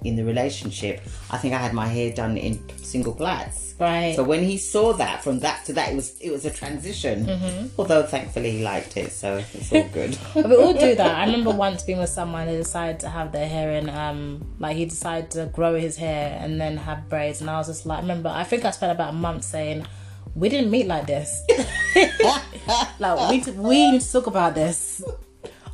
in 0.04 0.14
the 0.14 0.24
relationship, 0.24 1.00
I 1.30 1.38
think 1.38 1.54
I 1.54 1.58
had 1.58 1.72
my 1.72 1.86
hair 1.86 2.12
done 2.12 2.36
in 2.36 2.62
single 2.76 3.14
plaits. 3.14 3.74
Right. 3.80 4.14
So 4.14 4.24
when 4.24 4.42
he 4.42 4.58
saw 4.58 4.92
that, 4.94 5.24
from 5.24 5.38
that 5.40 5.64
to 5.66 5.72
that, 5.72 5.92
it 5.92 5.96
was 5.96 6.20
it 6.20 6.30
was 6.30 6.44
a 6.44 6.50
transition. 6.50 7.24
Mm-hmm. 7.24 7.66
Although 7.78 8.02
thankfully 8.02 8.50
he 8.50 8.62
liked 8.62 8.96
it, 8.98 9.10
so 9.12 9.42
it's 9.54 9.72
all 9.72 9.88
good. 9.88 10.18
we 10.34 10.56
all 10.56 10.74
do 10.74 10.94
that. 10.96 11.16
I 11.16 11.24
remember 11.24 11.50
once 11.50 11.82
being 11.82 11.98
with 11.98 12.10
someone 12.10 12.46
who 12.46 12.58
decided 12.58 13.00
to 13.00 13.08
have 13.08 13.32
their 13.32 13.48
hair 13.48 13.70
in, 13.72 13.88
um, 13.88 14.44
like 14.58 14.76
he 14.76 14.84
decided 14.84 15.30
to 15.32 15.46
grow 15.46 15.78
his 15.78 15.96
hair 15.96 16.38
and 16.42 16.60
then 16.60 16.76
have 16.76 17.08
braids, 17.08 17.40
and 17.40 17.48
I 17.48 17.56
was 17.56 17.68
just 17.68 17.86
like, 17.86 17.98
I 17.98 18.00
remember, 18.02 18.28
I 18.28 18.44
think 18.44 18.66
I 18.66 18.70
spent 18.72 18.92
about 18.92 19.10
a 19.10 19.16
month 19.16 19.44
saying, 19.44 19.86
we 20.34 20.48
didn't 20.48 20.70
meet 20.70 20.86
like 20.86 21.06
this. 21.06 21.42
like 22.98 23.30
we 23.30 23.52
we 23.52 23.90
need 23.92 24.00
to 24.00 24.12
talk 24.12 24.26
about 24.26 24.54
this. 24.54 25.02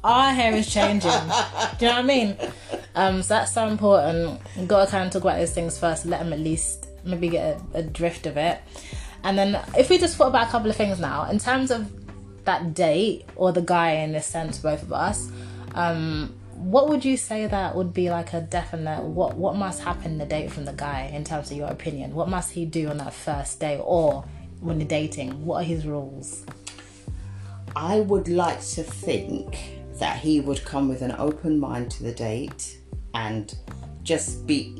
Our 0.04 0.34
hair 0.34 0.54
is 0.54 0.70
changing. 0.70 1.10
Do 1.10 1.86
you 1.86 1.90
know 1.90 1.96
what 1.96 1.98
I 1.98 2.02
mean? 2.02 2.36
Um, 2.94 3.22
so 3.22 3.34
that's 3.34 3.54
so 3.54 3.66
important. 3.66 4.38
You 4.54 4.66
gotta 4.66 4.90
kind 4.90 5.06
of 5.06 5.12
talk 5.12 5.22
about 5.22 5.38
those 5.38 5.52
things 5.52 5.78
first. 5.78 6.04
Let 6.04 6.20
them 6.20 6.34
at 6.34 6.40
least 6.40 6.88
maybe 7.04 7.30
get 7.30 7.58
a, 7.74 7.78
a 7.78 7.82
drift 7.82 8.26
of 8.26 8.36
it. 8.36 8.60
And 9.22 9.38
then 9.38 9.58
if 9.78 9.88
we 9.88 9.96
just 9.96 10.16
thought 10.16 10.28
about 10.28 10.48
a 10.48 10.50
couple 10.50 10.68
of 10.68 10.76
things 10.76 11.00
now, 11.00 11.24
in 11.30 11.38
terms 11.38 11.70
of 11.70 11.90
that 12.44 12.74
date 12.74 13.24
or 13.34 13.50
the 13.50 13.62
guy 13.62 13.92
in 13.92 14.12
this 14.12 14.26
sense, 14.26 14.58
both 14.58 14.82
of 14.82 14.92
us, 14.92 15.32
um, 15.74 16.34
what 16.52 16.90
would 16.90 17.02
you 17.02 17.16
say 17.16 17.46
that 17.46 17.74
would 17.74 17.94
be 17.94 18.10
like 18.10 18.34
a 18.34 18.42
definite 18.42 19.02
what 19.02 19.36
what 19.36 19.56
must 19.56 19.82
happen 19.82 20.18
the 20.18 20.26
date 20.26 20.52
from 20.52 20.66
the 20.66 20.72
guy 20.74 21.10
in 21.14 21.24
terms 21.24 21.50
of 21.50 21.56
your 21.56 21.68
opinion? 21.68 22.14
What 22.14 22.28
must 22.28 22.52
he 22.52 22.66
do 22.66 22.90
on 22.90 22.98
that 22.98 23.14
first 23.14 23.58
day 23.58 23.80
or 23.82 24.22
when 24.60 24.80
you're 24.80 24.86
dating? 24.86 25.46
What 25.46 25.62
are 25.62 25.64
his 25.64 25.86
rules? 25.86 26.44
I 27.74 28.00
would 28.00 28.28
like 28.28 28.60
to 28.60 28.82
think 28.82 29.73
that 29.98 30.18
he 30.18 30.40
would 30.40 30.64
come 30.64 30.88
with 30.88 31.02
an 31.02 31.14
open 31.18 31.58
mind 31.58 31.90
to 31.92 32.02
the 32.02 32.12
date 32.12 32.78
and 33.14 33.54
just 34.02 34.46
be 34.46 34.76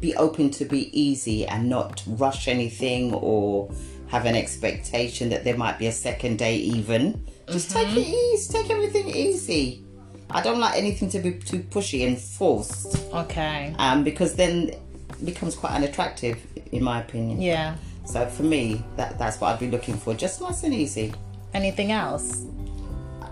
be 0.00 0.14
open 0.16 0.50
to 0.50 0.64
be 0.64 0.98
easy 0.98 1.46
and 1.46 1.68
not 1.68 2.02
rush 2.06 2.48
anything 2.48 3.14
or 3.14 3.70
have 4.08 4.26
an 4.26 4.34
expectation 4.34 5.30
that 5.30 5.42
there 5.42 5.56
might 5.56 5.78
be 5.78 5.86
a 5.86 5.92
second 5.92 6.38
date 6.38 6.60
even. 6.60 7.26
Just 7.48 7.70
take 7.70 7.88
it 7.96 8.06
easy, 8.06 8.52
take 8.52 8.70
everything 8.70 9.08
easy. 9.08 9.84
I 10.30 10.42
don't 10.42 10.58
like 10.58 10.76
anything 10.76 11.08
to 11.10 11.20
be 11.20 11.38
too 11.38 11.60
pushy 11.60 12.06
and 12.06 12.18
forced. 12.18 12.98
Okay. 13.12 13.74
Um, 13.78 14.04
because 14.04 14.34
then 14.34 14.70
it 14.70 15.24
becomes 15.24 15.54
quite 15.54 15.72
unattractive 15.72 16.38
in 16.72 16.82
my 16.82 17.00
opinion. 17.00 17.40
Yeah. 17.40 17.76
So 18.04 18.26
for 18.26 18.42
me, 18.42 18.84
that 18.96 19.18
that's 19.18 19.40
what 19.40 19.52
I'd 19.52 19.60
be 19.60 19.70
looking 19.70 19.96
for. 19.96 20.14
Just 20.14 20.40
nice 20.40 20.62
and 20.62 20.74
easy. 20.74 21.12
Anything 21.54 21.92
else? 21.92 22.44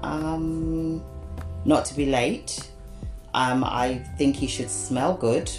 Um, 0.03 1.03
not 1.65 1.85
to 1.87 1.95
be 1.95 2.07
late. 2.07 2.71
Um, 3.35 3.65
I 3.65 3.99
think 4.19 4.37
he 4.37 4.47
should 4.47 4.71
smell 4.71 5.15
good 5.15 5.51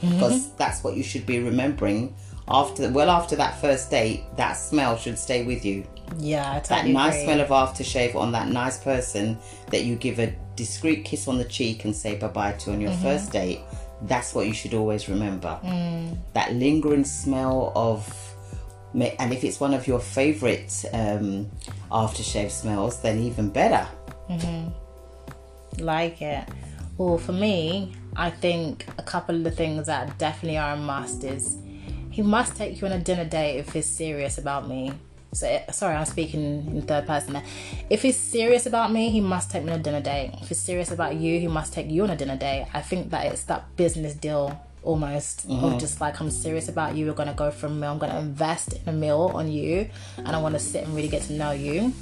because 0.00 0.52
that's 0.56 0.84
what 0.84 0.96
you 0.96 1.02
should 1.02 1.24
be 1.26 1.40
remembering. 1.40 2.14
After 2.48 2.90
well, 2.90 3.08
after 3.08 3.36
that 3.36 3.58
first 3.60 3.90
date, 3.90 4.24
that 4.36 4.52
smell 4.54 4.96
should 4.98 5.18
stay 5.18 5.44
with 5.46 5.64
you. 5.64 5.86
Yeah, 6.18 6.52
I 6.52 6.60
That 6.60 6.86
nice 6.86 7.14
agree. 7.14 7.24
smell 7.24 7.40
of 7.40 7.48
aftershave 7.48 8.14
on 8.14 8.30
that 8.32 8.48
nice 8.48 8.76
person 8.78 9.38
that 9.70 9.84
you 9.84 9.96
give 9.96 10.18
a 10.18 10.34
discreet 10.54 11.04
kiss 11.06 11.26
on 11.26 11.38
the 11.38 11.44
cheek 11.44 11.86
and 11.86 11.96
say 11.96 12.16
bye 12.16 12.28
bye 12.28 12.52
to 12.52 12.72
on 12.72 12.80
your 12.82 12.90
Mm-hmm. 12.90 13.02
first 13.02 13.32
date. 13.32 13.60
That's 14.02 14.34
what 14.34 14.46
you 14.46 14.52
should 14.52 14.74
always 14.74 15.08
remember. 15.08 15.58
Mm. 15.64 16.18
That 16.34 16.52
lingering 16.52 17.04
smell 17.04 17.72
of, 17.74 18.06
and 18.92 19.32
if 19.32 19.42
it's 19.42 19.58
one 19.60 19.72
of 19.72 19.86
your 19.86 19.98
favorite 19.98 20.84
um, 20.92 21.50
aftershave 21.90 22.50
smells, 22.50 23.00
then 23.00 23.18
even 23.20 23.48
better. 23.48 23.88
Like 25.80 26.22
it. 26.22 26.48
Well, 26.98 27.18
for 27.18 27.32
me, 27.32 27.92
I 28.16 28.30
think 28.30 28.86
a 28.98 29.02
couple 29.02 29.34
of 29.34 29.44
the 29.44 29.50
things 29.50 29.86
that 29.86 30.16
definitely 30.18 30.58
are 30.58 30.74
a 30.74 30.76
must 30.76 31.24
is 31.24 31.58
he 32.10 32.22
must 32.22 32.56
take 32.56 32.80
you 32.80 32.86
on 32.86 32.92
a 32.92 33.00
dinner 33.00 33.24
date 33.24 33.58
if 33.58 33.72
he's 33.72 33.86
serious 33.86 34.38
about 34.38 34.68
me. 34.68 34.92
So, 35.32 35.48
eh, 35.48 35.68
sorry, 35.72 35.96
I'm 35.96 36.04
speaking 36.04 36.42
in 36.76 36.82
third 36.82 37.08
person 37.08 37.32
there. 37.32 37.42
If 37.90 38.02
he's 38.02 38.16
serious 38.16 38.66
about 38.66 38.92
me, 38.92 39.10
he 39.10 39.20
must 39.20 39.50
take 39.50 39.64
me 39.64 39.72
on 39.72 39.80
a 39.80 39.82
dinner 39.82 40.00
date. 40.00 40.30
If 40.40 40.48
he's 40.48 40.60
serious 40.60 40.92
about 40.92 41.16
you, 41.16 41.40
he 41.40 41.48
must 41.48 41.72
take 41.72 41.90
you 41.90 42.04
on 42.04 42.10
a 42.10 42.16
dinner 42.16 42.36
date. 42.36 42.68
I 42.72 42.82
think 42.82 43.10
that 43.10 43.26
it's 43.26 43.42
that 43.44 43.74
business 43.74 44.14
deal 44.14 44.60
almost 44.84 45.44
of 45.46 45.50
mm-hmm. 45.50 45.78
just 45.78 46.00
like 46.00 46.20
I'm 46.20 46.30
serious 46.30 46.68
about 46.68 46.94
you. 46.94 47.06
We're 47.06 47.14
gonna 47.14 47.34
go 47.34 47.50
for 47.50 47.66
a 47.66 47.70
meal. 47.70 47.90
I'm 47.90 47.98
gonna 47.98 48.20
invest 48.20 48.74
in 48.74 48.88
a 48.88 48.92
meal 48.92 49.32
on 49.34 49.50
you, 49.50 49.88
and 50.18 50.28
I 50.28 50.40
want 50.40 50.54
to 50.54 50.60
sit 50.60 50.84
and 50.84 50.94
really 50.94 51.08
get 51.08 51.22
to 51.22 51.32
know 51.32 51.50
you. 51.50 51.92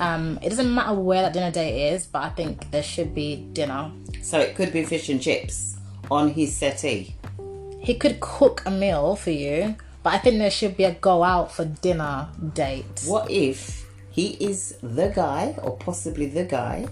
Um, 0.00 0.38
it 0.42 0.48
doesn't 0.48 0.74
matter 0.74 0.94
where 0.94 1.22
that 1.22 1.34
dinner 1.34 1.50
date 1.50 1.92
is, 1.92 2.06
but 2.06 2.22
I 2.22 2.30
think 2.30 2.70
there 2.70 2.82
should 2.82 3.14
be 3.14 3.46
dinner. 3.52 3.92
So 4.22 4.40
it 4.40 4.56
could 4.56 4.72
be 4.72 4.82
fish 4.82 5.10
and 5.10 5.20
chips 5.20 5.76
on 6.10 6.30
his 6.30 6.56
settee. 6.56 7.14
He 7.78 7.94
could 7.94 8.18
cook 8.20 8.62
a 8.64 8.70
meal 8.70 9.14
for 9.14 9.30
you, 9.30 9.76
but 10.02 10.14
I 10.14 10.18
think 10.18 10.38
there 10.38 10.50
should 10.50 10.76
be 10.76 10.84
a 10.84 10.92
go 10.92 11.22
out 11.22 11.52
for 11.52 11.66
dinner 11.66 12.28
date. 12.54 13.02
What 13.06 13.30
if 13.30 13.86
he 14.10 14.30
is 14.40 14.76
the 14.82 15.08
guy, 15.08 15.54
or 15.62 15.76
possibly 15.76 16.26
the 16.26 16.44
guy, 16.44 16.88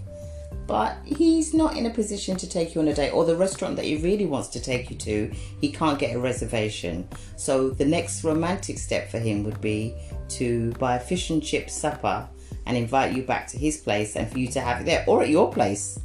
but 0.66 0.98
he's 1.06 1.54
not 1.54 1.76
in 1.76 1.86
a 1.86 1.90
position 1.90 2.36
to 2.36 2.46
take 2.46 2.74
you 2.74 2.82
on 2.82 2.88
a 2.88 2.94
date, 2.94 3.12
or 3.12 3.24
the 3.24 3.36
restaurant 3.36 3.76
that 3.76 3.86
he 3.86 3.96
really 3.96 4.26
wants 4.26 4.48
to 4.48 4.60
take 4.60 4.90
you 4.90 4.96
to, 4.96 5.32
he 5.62 5.72
can't 5.72 5.98
get 5.98 6.14
a 6.14 6.18
reservation. 6.18 7.08
So 7.36 7.70
the 7.70 7.86
next 7.86 8.22
romantic 8.22 8.78
step 8.78 9.10
for 9.10 9.18
him 9.18 9.44
would 9.44 9.62
be 9.62 9.94
to 10.28 10.72
buy 10.72 10.96
a 10.96 11.00
fish 11.00 11.30
and 11.30 11.42
chip 11.42 11.70
supper 11.70 12.28
and 12.68 12.76
invite 12.76 13.14
you 13.16 13.22
back 13.22 13.48
to 13.48 13.58
his 13.58 13.78
place 13.78 14.14
and 14.14 14.30
for 14.30 14.38
you 14.38 14.46
to 14.48 14.60
have 14.60 14.82
it 14.82 14.84
there, 14.84 15.04
or 15.08 15.22
at 15.22 15.28
your 15.30 15.50
place. 15.52 15.98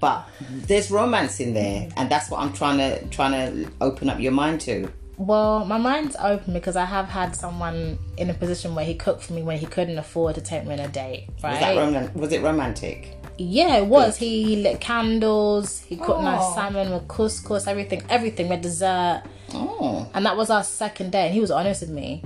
But 0.00 0.26
there's 0.50 0.90
romance 0.90 1.38
in 1.40 1.52
there, 1.54 1.88
and 1.96 2.10
that's 2.10 2.30
what 2.30 2.40
I'm 2.40 2.52
trying 2.52 2.78
to 2.78 3.04
trying 3.08 3.32
to 3.32 3.70
open 3.80 4.08
up 4.10 4.18
your 4.18 4.32
mind 4.32 4.60
to. 4.62 4.90
Well, 5.18 5.66
my 5.66 5.76
mind's 5.76 6.16
open 6.18 6.54
because 6.54 6.76
I 6.76 6.86
have 6.86 7.06
had 7.06 7.36
someone 7.36 7.98
in 8.16 8.30
a 8.30 8.34
position 8.34 8.74
where 8.74 8.86
he 8.86 8.94
cooked 8.94 9.22
for 9.22 9.34
me 9.34 9.42
when 9.42 9.58
he 9.58 9.66
couldn't 9.66 9.98
afford 9.98 10.36
to 10.36 10.40
take 10.40 10.64
me 10.64 10.72
on 10.72 10.78
a 10.80 10.88
date, 10.88 11.28
right? 11.44 11.50
Was 11.52 11.60
that 11.60 11.76
rom- 11.76 12.14
was 12.14 12.32
it 12.32 12.40
romantic? 12.42 13.16
Yeah, 13.36 13.76
it 13.76 13.86
was. 13.86 14.16
He, 14.16 14.42
he 14.44 14.56
lit 14.62 14.80
candles. 14.80 15.80
He 15.80 15.96
cooked 15.96 16.10
oh. 16.20 16.22
nice 16.22 16.40
Oh. 16.42 16.54
salmon 16.54 16.90
with 16.92 17.06
couscous, 17.08 17.66
everything, 17.66 18.02
everything 18.08 18.48
with 18.48 18.62
dessert. 18.62 19.22
Oh, 19.54 20.08
And 20.14 20.24
that 20.26 20.36
was 20.36 20.48
our 20.50 20.62
second 20.64 21.12
day. 21.12 21.26
And 21.26 21.34
he 21.34 21.40
was 21.40 21.50
honest 21.50 21.82
with 21.82 21.90
me. 21.90 22.22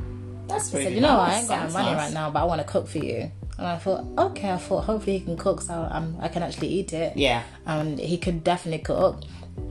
that's 0.47 0.73
really 0.73 0.85
said, 0.87 0.95
"You 0.95 1.01
know, 1.01 1.17
nice. 1.17 1.33
I 1.33 1.39
ain't 1.41 1.49
got 1.49 1.55
no 1.55 1.61
Sounds 1.63 1.73
money 1.75 1.91
nice. 1.93 1.97
right 2.05 2.13
now, 2.15 2.31
but 2.31 2.41
I 2.41 2.45
want 2.45 2.61
to 2.61 2.67
cook 2.67 2.87
for 2.87 2.99
you." 2.99 3.31
And 3.59 3.67
I 3.67 3.79
thought, 3.79 4.05
okay, 4.19 4.51
I 4.51 4.57
thought 4.59 4.85
hopefully 4.85 5.19
he 5.19 5.25
can 5.25 5.37
cook, 5.37 5.61
so 5.61 5.87
um, 5.91 6.17
I 6.21 6.29
can 6.29 6.43
actually 6.43 6.69
eat 6.69 6.93
it. 6.93 7.17
Yeah. 7.17 7.43
and 7.67 7.99
he 7.99 8.19
could 8.19 8.43
definitely 8.43 8.83
cook. 8.83 9.23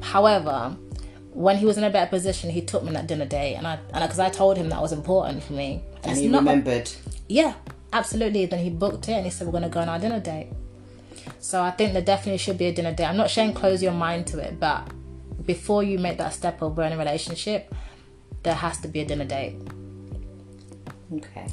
However, 0.01 0.75
when 1.33 1.57
he 1.57 1.65
was 1.65 1.77
in 1.77 1.83
a 1.83 1.89
better 1.89 2.09
position, 2.09 2.49
he 2.49 2.61
took 2.61 2.83
me 2.83 2.89
on 2.89 2.93
that 2.93 3.07
dinner 3.07 3.25
date, 3.25 3.55
and 3.55 3.67
I 3.67 3.79
and 3.93 4.01
because 4.03 4.19
I 4.19 4.29
told 4.29 4.55
him 4.57 4.69
that 4.69 4.81
was 4.81 4.91
important 4.93 5.43
for 5.43 5.53
me. 5.53 5.81
And 6.03 6.11
It's 6.11 6.21
he 6.21 6.27
not 6.29 6.39
remembered. 6.39 6.89
yeah, 7.27 7.55
absolutely. 7.91 8.45
Then 8.45 8.59
he 8.63 8.69
booked 8.69 9.09
it 9.09 9.13
and 9.13 9.25
he 9.25 9.31
said, 9.31 9.47
We're 9.47 9.51
going 9.51 9.63
to 9.63 9.69
go 9.69 9.81
on 9.81 9.89
our 9.89 9.99
dinner 9.99 10.19
date. 10.19 10.47
So 11.39 11.61
I 11.61 11.71
think 11.71 11.93
there 11.93 12.01
definitely 12.01 12.37
should 12.37 12.57
be 12.57 12.65
a 12.67 12.73
dinner 12.73 12.93
date. 12.93 13.05
I'm 13.05 13.17
not 13.17 13.29
saying 13.31 13.53
close 13.53 13.81
your 13.83 13.93
mind 13.93 14.27
to 14.27 14.39
it, 14.39 14.59
but 14.59 14.87
before 15.45 15.83
you 15.83 15.99
make 15.99 16.17
that 16.19 16.33
step 16.33 16.61
of 16.61 16.77
we're 16.77 16.83
in 16.85 16.93
a 16.93 16.97
relationship, 16.97 17.73
there 18.43 18.53
has 18.53 18.79
to 18.81 18.87
be 18.87 19.01
a 19.01 19.05
dinner 19.05 19.25
date. 19.25 19.55
Okay. 21.13 21.47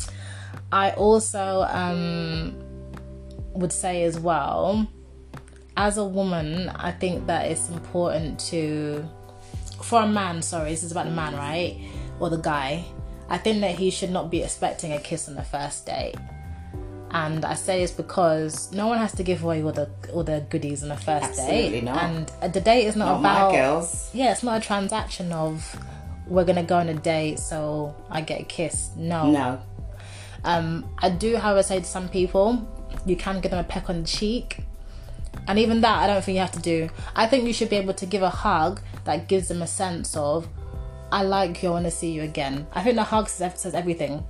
I 0.73 0.91
also 0.93 1.67
um, 1.69 2.55
would 3.55 3.73
say 3.73 4.05
as 4.05 4.19
well, 4.19 4.87
as 5.77 5.99
a 5.99 6.05
woman, 6.05 6.69
I 6.71 6.93
think 6.93 7.27
that 7.27 7.47
it's 7.51 7.69
important 7.71 8.39
to, 8.51 9.09
for 9.83 10.03
a 10.03 10.07
man, 10.07 10.43
sorry, 10.43 10.71
this 10.71 10.83
is 10.83 10.93
about 10.93 11.07
the 11.07 11.13
man, 11.13 11.35
right? 11.35 11.77
Or 12.19 12.31
the 12.31 12.37
guy. 12.39 12.85
I 13.29 13.39
think 13.39 13.61
that 13.61 13.77
he 13.77 13.91
should 13.91 14.11
not 14.11 14.31
be 14.31 14.43
expecting 14.43 14.93
a 14.93 15.01
kiss 15.01 15.29
on 15.29 15.35
the 15.37 15.43
first 15.43 15.87
date. 15.87 16.17
And 17.13 17.45
I 17.45 17.55
say 17.55 17.81
this 17.81 17.91
because 17.91 18.73
no 18.73 18.87
one 18.87 18.99
has 18.99 19.13
to 19.13 19.25
give 19.25 19.43
away 19.43 19.63
all 19.65 19.73
the 19.73 19.91
all 20.13 20.23
the 20.23 20.47
goodies 20.49 20.85
on 20.85 20.91
the 20.91 20.97
first 20.97 21.25
Absolutely 21.31 21.81
date. 21.81 21.85
not. 21.85 22.03
And 22.05 22.33
uh, 22.41 22.49
the 22.49 22.61
date 22.61 22.87
is 22.87 22.95
not, 22.95 23.07
Not 23.07 23.19
about 23.21 23.53
girls. 23.53 24.11
yeah, 24.13 24.31
it's 24.31 24.45
not 24.45 24.63
a 24.63 24.65
transaction 24.65 25.33
of 25.33 25.77
we're 26.29 26.45
gonna 26.45 26.63
go 26.63 26.77
on 26.77 26.89
a 26.89 26.95
date 26.95 27.41
so 27.41 27.97
I 28.11 28.21
get 28.21 28.41
a 28.43 28.45
kiss. 28.45 28.91
No. 28.97 29.29
No. 29.29 29.61
Um, 30.45 30.89
I 30.99 31.11
do, 31.11 31.37
however, 31.37 31.63
say 31.63 31.79
to 31.81 31.85
some 31.85 32.09
people, 32.09 32.67
you 33.07 33.17
can 33.17 33.41
give 33.41 33.51
them 33.51 33.61
a 33.61 33.65
peck 33.65 33.89
on 33.91 34.03
the 34.03 34.07
cheek. 34.09 34.61
And 35.47 35.59
even 35.59 35.81
that, 35.83 36.03
I 36.03 36.07
don't 36.07 36.25
think 36.25 36.35
you 36.37 36.41
have 36.41 36.53
to 36.53 36.61
do. 36.61 36.89
I 37.15 37.27
think 37.27 37.45
you 37.47 37.53
should 37.53 37.71
be 37.71 37.77
able 37.77 37.95
to 37.95 38.07
give 38.07 38.23
a 38.23 38.31
hug 38.31 38.81
that 39.05 39.29
gives 39.29 39.49
them 39.49 39.63
a 39.63 39.67
sense 39.67 40.17
of, 40.17 40.49
I 41.13 41.23
like 41.23 41.63
you, 41.63 41.71
I 41.71 41.73
want 41.73 41.85
to 41.87 41.91
see 41.91 42.11
you 42.13 42.23
again. 42.23 42.67
I 42.73 42.83
think 42.83 42.97
the 42.97 43.05
hug 43.05 43.29
says, 43.29 43.61
says 43.61 43.75
everything. 43.75 44.25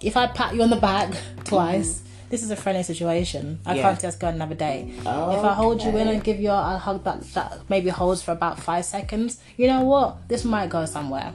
If 0.00 0.16
I 0.16 0.26
pat 0.26 0.54
you 0.54 0.62
on 0.62 0.70
the 0.70 0.76
back 0.76 1.14
twice, 1.44 2.02
this 2.30 2.42
is 2.42 2.50
a 2.50 2.56
friendly 2.56 2.82
situation. 2.82 3.60
I 3.64 3.74
Yeah. 3.76 3.82
can't 3.82 4.00
just 4.00 4.18
go 4.20 4.28
another 4.28 4.54
day. 4.54 4.88
If 4.98 5.06
I 5.06 5.54
hold 5.54 5.82
you 5.82 5.96
in 5.96 6.08
and 6.08 6.22
give 6.24 6.40
you 6.40 6.50
a 6.50 6.78
hug 6.78 7.04
that, 7.04 7.22
that 7.34 7.58
maybe 7.68 7.90
holds 7.90 8.22
for 8.22 8.32
about 8.32 8.58
five 8.58 8.84
seconds, 8.84 9.38
you 9.56 9.66
know 9.68 9.82
what? 9.84 10.28
This 10.28 10.44
might 10.44 10.70
go 10.70 10.84
somewhere. 10.86 11.32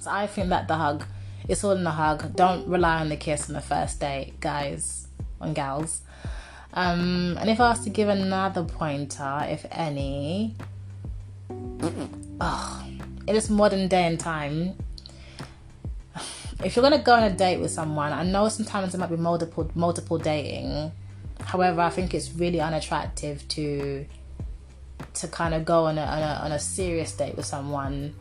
So 0.00 0.10
I 0.10 0.26
think 0.26 0.48
that 0.50 0.68
the 0.68 0.74
hug, 0.74 1.04
it's 1.48 1.64
all 1.64 1.72
in 1.72 1.84
the 1.84 1.90
hug. 1.90 2.34
Don't 2.34 2.66
rely 2.68 3.00
on 3.00 3.08
the 3.08 3.16
kiss 3.16 3.48
on 3.48 3.54
the 3.54 3.60
first 3.60 4.00
date, 4.00 4.40
guys 4.40 5.08
and 5.40 5.54
gals. 5.54 6.02
Um, 6.72 7.36
and 7.40 7.48
if 7.48 7.60
I 7.60 7.70
was 7.70 7.80
to 7.84 7.90
give 7.90 8.08
another 8.08 8.62
pointer, 8.64 9.46
if 9.48 9.64
any, 9.70 10.54
oh, 11.50 12.84
in 13.26 13.34
this 13.34 13.48
modern 13.48 13.88
day 13.88 14.04
and 14.04 14.20
time, 14.20 14.74
if 16.64 16.74
you're 16.74 16.82
gonna 16.82 16.98
go 16.98 17.14
on 17.14 17.22
a 17.22 17.30
date 17.30 17.60
with 17.60 17.70
someone, 17.70 18.12
I 18.12 18.24
know 18.24 18.48
sometimes 18.48 18.94
it 18.94 18.98
might 18.98 19.10
be 19.10 19.16
multiple 19.16 19.70
multiple 19.74 20.18
dating. 20.18 20.92
However, 21.40 21.80
I 21.80 21.90
think 21.90 22.14
it's 22.14 22.32
really 22.32 22.60
unattractive 22.60 23.46
to 23.48 24.06
to 25.14 25.28
kind 25.28 25.54
of 25.54 25.64
go 25.64 25.84
on 25.84 25.98
a, 25.98 26.02
on 26.02 26.22
a 26.22 26.40
on 26.44 26.52
a 26.52 26.58
serious 26.58 27.12
date 27.12 27.36
with 27.36 27.46
someone 27.46 28.14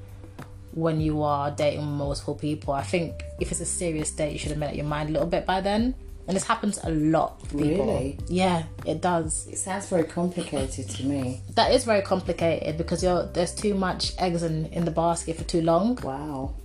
when 0.75 1.01
you 1.01 1.23
are 1.23 1.49
dating 1.49 1.85
multiple 1.85 2.35
people. 2.35 2.73
I 2.73 2.83
think 2.83 3.23
if 3.39 3.51
it's 3.51 3.61
a 3.61 3.65
serious 3.65 4.11
date, 4.11 4.33
you 4.33 4.39
should 4.39 4.51
have 4.51 4.59
made 4.59 4.69
up 4.69 4.75
your 4.75 4.85
mind 4.85 5.09
a 5.09 5.13
little 5.13 5.27
bit 5.27 5.45
by 5.45 5.61
then. 5.61 5.95
And 6.27 6.35
this 6.35 6.43
happens 6.43 6.79
a 6.83 6.89
lot. 6.89 7.39
People. 7.49 7.85
Really? 7.85 8.19
Yeah, 8.27 8.63
it 8.85 8.99
does. 8.99 9.47
It 9.47 9.57
sounds 9.57 9.87
very 9.87 10.05
complicated 10.05 10.89
to 10.89 11.03
me. 11.03 11.41
That 11.53 11.71
is 11.71 11.85
very 11.85 12.01
complicated 12.01 12.77
because 12.77 13.03
you're, 13.03 13.27
there's 13.27 13.53
too 13.53 13.75
much 13.75 14.13
eggs 14.17 14.41
in, 14.41 14.65
in 14.67 14.85
the 14.85 14.91
basket 14.91 15.37
for 15.37 15.43
too 15.43 15.61
long. 15.61 15.97
Wow. 16.01 16.55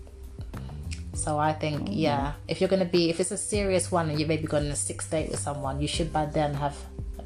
So 1.13 1.39
I 1.39 1.53
think, 1.53 1.83
mm. 1.83 1.89
yeah, 1.91 2.33
if 2.49 2.61
you're 2.61 2.71
gonna 2.71 2.87
be, 2.87 3.11
if 3.11 3.21
it's 3.21 3.31
a 3.31 3.37
serious 3.37 3.93
one 3.93 4.09
and 4.09 4.19
you 4.19 4.27
maybe 4.27 4.47
going 4.47 4.65
on 4.65 4.71
a 4.71 4.77
sixth 4.77 5.11
date 5.11 5.31
with 5.31 5.41
someone, 5.41 5.81
you 5.81 5.89
should 5.89 6.11
by 6.13 6.25
then 6.25 6.55
have, 6.55 6.77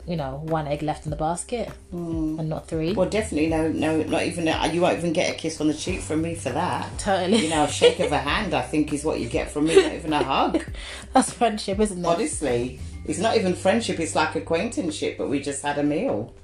you 0.07 0.17
know, 0.17 0.43
one 0.45 0.67
egg 0.67 0.83
left 0.83 1.07
in 1.07 1.11
the 1.11 1.17
basket 1.17 1.71
and 1.91 2.49
not 2.49 2.69
three. 2.69 2.93
Well, 2.93 3.09
definitely 3.09 3.49
no, 3.49 3.69
no, 3.69 4.03
not 4.03 4.23
even. 4.25 4.47
You 4.75 4.83
won't 4.83 4.99
even 4.99 5.13
get 5.13 5.33
a 5.33 5.35
kiss 5.35 5.61
on 5.61 5.69
the 5.69 5.75
cheek 5.75 6.01
from 6.01 6.23
me 6.23 6.35
for 6.35 6.51
that. 6.51 6.99
Totally. 6.99 7.45
You 7.45 7.51
know, 7.51 7.65
a 7.65 7.69
shake 7.69 8.01
of 8.01 8.13
a 8.13 8.19
hand, 8.31 8.53
I 8.53 8.63
think, 8.63 8.93
is 8.93 9.05
what 9.05 9.21
you 9.21 9.29
get 9.29 9.51
from 9.51 9.65
me. 9.67 9.77
Not 9.77 9.93
even 9.93 10.13
a 10.13 10.23
hug. 10.23 10.63
That's 11.15 11.33
friendship, 11.33 11.81
isn't 11.81 11.99
it? 11.99 12.07
Honestly, 12.07 12.81
it's 13.07 13.19
not 13.19 13.37
even 13.37 13.55
friendship. 13.55 13.99
It's 13.99 14.15
like 14.15 14.35
acquaintanceship, 14.35 15.17
but 15.17 15.29
we 15.29 15.41
just 15.41 15.63
had 15.63 15.79
a 15.79 15.83
meal. 15.83 16.35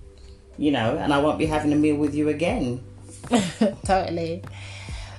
You 0.56 0.72
know, 0.72 0.96
and 0.96 1.12
I 1.12 1.18
won't 1.18 1.38
be 1.38 1.46
having 1.46 1.72
a 1.72 1.76
meal 1.76 1.96
with 1.96 2.14
you 2.14 2.28
again. 2.28 2.82
totally. 3.84 4.42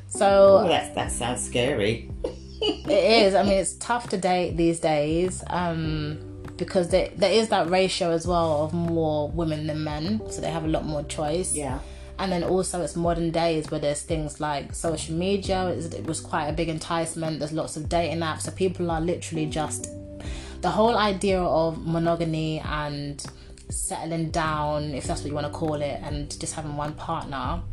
So 0.08 0.68
that 0.68 0.96
that 0.96 1.12
sounds 1.12 1.46
scary. 1.46 2.10
it 2.24 3.26
is. 3.28 3.36
I 3.36 3.44
mean, 3.44 3.54
it's 3.54 3.74
tough 3.76 4.10
to 4.10 4.18
date 4.18 4.58
these 4.58 4.80
days 4.80 5.44
um, 5.48 6.31
because 6.62 6.90
there, 6.90 7.10
there 7.16 7.32
is 7.32 7.50
that 7.50 7.72
ratio 7.72 8.12
as 8.12 8.28
well 8.28 8.64
of 8.64 8.72
more 8.72 9.32
women 9.32 9.66
than 9.66 9.84
men, 9.84 10.22
so 10.30 10.42
they 10.42 10.52
have 10.52 10.64
a 10.64 10.68
lot 10.68 10.86
more 10.86 11.02
choice. 11.02 11.56
Yeah. 11.56 11.80
And 12.20 12.32
then 12.32 12.44
also 12.44 12.84
it's 12.84 12.96
modern 12.96 13.32
days 13.32 13.72
where 13.72 13.80
there's 13.80 14.04
things 14.04 14.40
like 14.40 14.76
social 14.76 15.16
media. 15.16 15.70
It 15.70 16.06
was 16.06 16.20
quite 16.22 16.46
a 16.46 16.54
big 16.54 16.70
enticement. 16.70 17.40
There's 17.40 17.52
lots 17.52 17.78
of 17.78 17.90
dating 17.90 18.20
apps, 18.20 18.42
so 18.42 18.52
people 18.52 18.92
are 18.92 19.02
literally 19.02 19.48
just 19.48 19.90
the 20.62 20.70
whole 20.70 20.96
idea 20.96 21.42
of 21.42 21.84
monogamy 21.84 22.60
and 22.60 23.26
settling 23.70 24.30
down, 24.30 24.94
if 24.94 25.06
that's 25.06 25.22
what 25.22 25.30
you 25.30 25.34
want 25.34 25.48
to 25.48 25.54
call 25.54 25.82
it, 25.82 26.00
and 26.04 26.40
just 26.40 26.54
having 26.54 26.78
one 26.78 26.94
partner. 26.94 27.64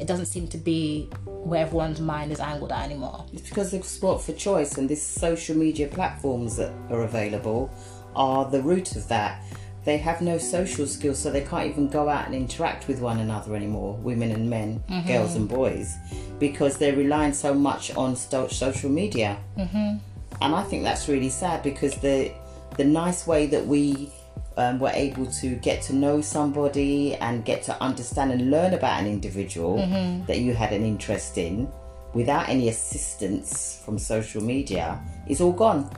It 0.00 0.06
doesn't 0.06 0.26
seem 0.26 0.48
to 0.48 0.58
be 0.58 1.10
where 1.26 1.66
everyone's 1.66 2.00
mind 2.00 2.32
is 2.32 2.40
angled 2.40 2.72
at 2.72 2.82
anymore. 2.82 3.26
It's 3.34 3.50
because 3.50 3.72
they've 3.72 3.84
sport 3.84 4.22
for 4.22 4.32
choice 4.32 4.78
and 4.78 4.88
these 4.88 5.02
social 5.02 5.54
media 5.54 5.88
platforms 5.88 6.56
that 6.56 6.72
are 6.88 7.02
available 7.02 7.70
are 8.18 8.44
the 8.44 8.60
root 8.60 8.96
of 8.96 9.08
that. 9.08 9.42
They 9.84 9.96
have 9.96 10.20
no 10.20 10.36
social 10.36 10.86
skills, 10.86 11.18
so 11.18 11.30
they 11.30 11.44
can't 11.44 11.70
even 11.70 11.88
go 11.88 12.10
out 12.10 12.26
and 12.26 12.34
interact 12.34 12.88
with 12.88 13.00
one 13.00 13.20
another 13.20 13.56
anymore, 13.56 13.94
women 14.02 14.32
and 14.32 14.50
men, 14.50 14.82
girls 15.06 15.34
and 15.34 15.48
boys, 15.48 15.96
because 16.38 16.76
they're 16.76 16.96
relying 16.96 17.32
so 17.32 17.54
much 17.54 17.96
on 17.96 18.14
social 18.14 18.90
media. 18.90 19.38
Mm-hmm. 19.56 19.96
And 20.42 20.54
I 20.54 20.62
think 20.64 20.82
that's 20.82 21.08
really 21.08 21.30
sad 21.30 21.62
because 21.62 21.94
the 21.96 22.32
the 22.76 22.84
nice 22.84 23.26
way 23.26 23.46
that 23.46 23.66
we 23.66 24.12
um, 24.58 24.78
were 24.78 24.90
able 24.92 25.26
to 25.26 25.54
get 25.56 25.80
to 25.82 25.94
know 25.94 26.20
somebody 26.20 27.14
and 27.16 27.44
get 27.44 27.62
to 27.64 27.82
understand 27.82 28.32
and 28.32 28.50
learn 28.50 28.74
about 28.74 29.00
an 29.00 29.06
individual 29.06 29.78
that 30.26 30.40
you 30.40 30.52
had 30.52 30.72
an 30.72 30.84
interest 30.84 31.38
in 31.38 31.70
without 32.14 32.48
any 32.48 32.68
assistance 32.68 33.80
from 33.84 33.98
social 33.98 34.42
media 34.42 35.00
is 35.28 35.40
all 35.40 35.52
gone. 35.52 35.90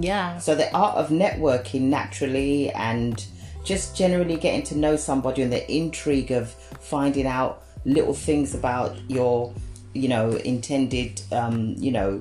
Yeah. 0.00 0.38
So 0.38 0.54
the 0.54 0.72
art 0.74 0.96
of 0.96 1.08
networking 1.08 1.82
naturally 1.82 2.70
and 2.70 3.24
just 3.64 3.96
generally 3.96 4.36
getting 4.36 4.62
to 4.64 4.76
know 4.76 4.96
somebody 4.96 5.42
and 5.42 5.52
the 5.52 5.70
intrigue 5.70 6.30
of 6.30 6.50
finding 6.50 7.26
out 7.26 7.64
little 7.84 8.14
things 8.14 8.54
about 8.54 8.96
your, 9.10 9.52
you 9.92 10.08
know, 10.08 10.30
intended, 10.36 11.20
um, 11.32 11.74
you 11.78 11.90
know, 11.90 12.18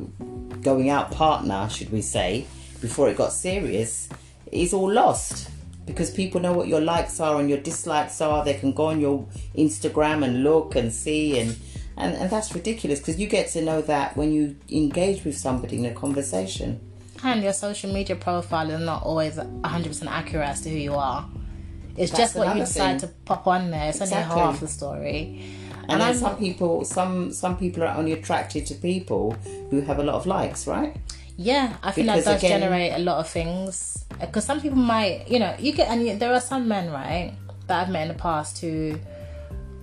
going 0.62 0.90
out 0.90 1.12
partner, 1.12 1.70
should 1.70 1.92
we 1.92 2.02
say, 2.02 2.46
before 2.82 3.10
it 3.10 3.18
got 3.18 3.32
serious, 3.32 4.10
is 4.52 4.74
all 4.74 4.92
lost 4.92 5.50
because 5.86 6.12
people 6.12 6.42
know 6.42 6.52
what 6.52 6.68
your 6.68 6.82
likes 6.82 7.20
are 7.20 7.40
and 7.40 7.50
your 7.50 7.60
dislikes 7.60 8.20
are. 8.22 8.44
They 8.44 8.56
can 8.56 8.74
go 8.74 8.88
on 8.88 9.00
your 9.00 9.26
Instagram 9.56 10.26
and 10.26 10.44
look 10.44 10.76
and 10.76 10.92
see 10.92 11.40
and. 11.40 11.58
And, 12.00 12.16
and 12.16 12.30
that's 12.30 12.54
ridiculous 12.54 13.00
because 13.00 13.20
you 13.20 13.26
get 13.26 13.50
to 13.54 13.62
know 13.64 13.82
that 13.82 14.16
when 14.16 14.32
you 14.32 14.56
engage 14.70 15.26
with 15.26 15.36
somebody 15.36 15.80
in 15.80 15.86
a 15.86 15.96
conversation. 15.96 16.87
And 17.24 17.44
your 17.44 17.54
social 17.54 17.92
media 17.94 18.16
profile 18.16 18.70
is 18.70 18.80
not 18.82 19.04
always 19.04 19.36
100% 19.38 20.08
accurate 20.08 20.48
as 20.50 20.62
to 20.62 20.70
who 20.70 20.78
you 20.78 20.94
are. 20.96 21.28
It's 21.98 22.12
That's 22.12 22.34
just 22.34 22.36
what 22.36 22.56
you 22.56 22.62
decide 22.62 23.02
thing. 23.02 23.10
to 23.10 23.16
pop 23.26 23.48
on 23.48 23.72
there. 23.72 23.90
It's 23.90 24.00
Exactly. 24.02 24.34
only 24.40 24.52
half 24.52 24.60
the 24.60 24.68
story. 24.68 25.42
And, 25.90 26.02
And 26.02 26.18
some 26.18 26.38
people, 26.38 26.86
some 26.86 27.32
some 27.32 27.58
people 27.58 27.82
are 27.84 27.96
only 27.98 28.12
attracted 28.12 28.66
to 28.68 28.76
people 28.76 29.36
who 29.72 29.82
have 29.82 30.00
a 30.00 30.04
lot 30.04 30.16
of 30.16 30.26
likes, 30.26 30.68
right? 30.68 30.96
yeah, 31.38 31.78
I 31.84 31.92
think 31.92 32.08
Because 32.08 32.26
that 32.26 32.32
does 32.34 32.44
again- 32.44 32.60
generate 32.62 32.94
a 32.94 33.00
lot 33.00 33.20
of 33.20 33.28
things. 33.30 34.06
Because 34.20 34.44
some 34.46 34.60
people 34.60 34.78
might, 34.80 35.28
you 35.28 35.40
know, 35.40 35.54
you 35.60 35.72
get 35.72 35.88
and 35.90 36.06
you, 36.06 36.18
there 36.18 36.34
are 36.34 36.42
some 36.42 36.68
men, 36.68 36.92
right, 36.92 37.34
that 37.68 37.84
I've 37.84 37.90
met 37.92 38.04
in 38.04 38.08
the 38.10 38.14
past 38.16 38.60
who 38.60 39.00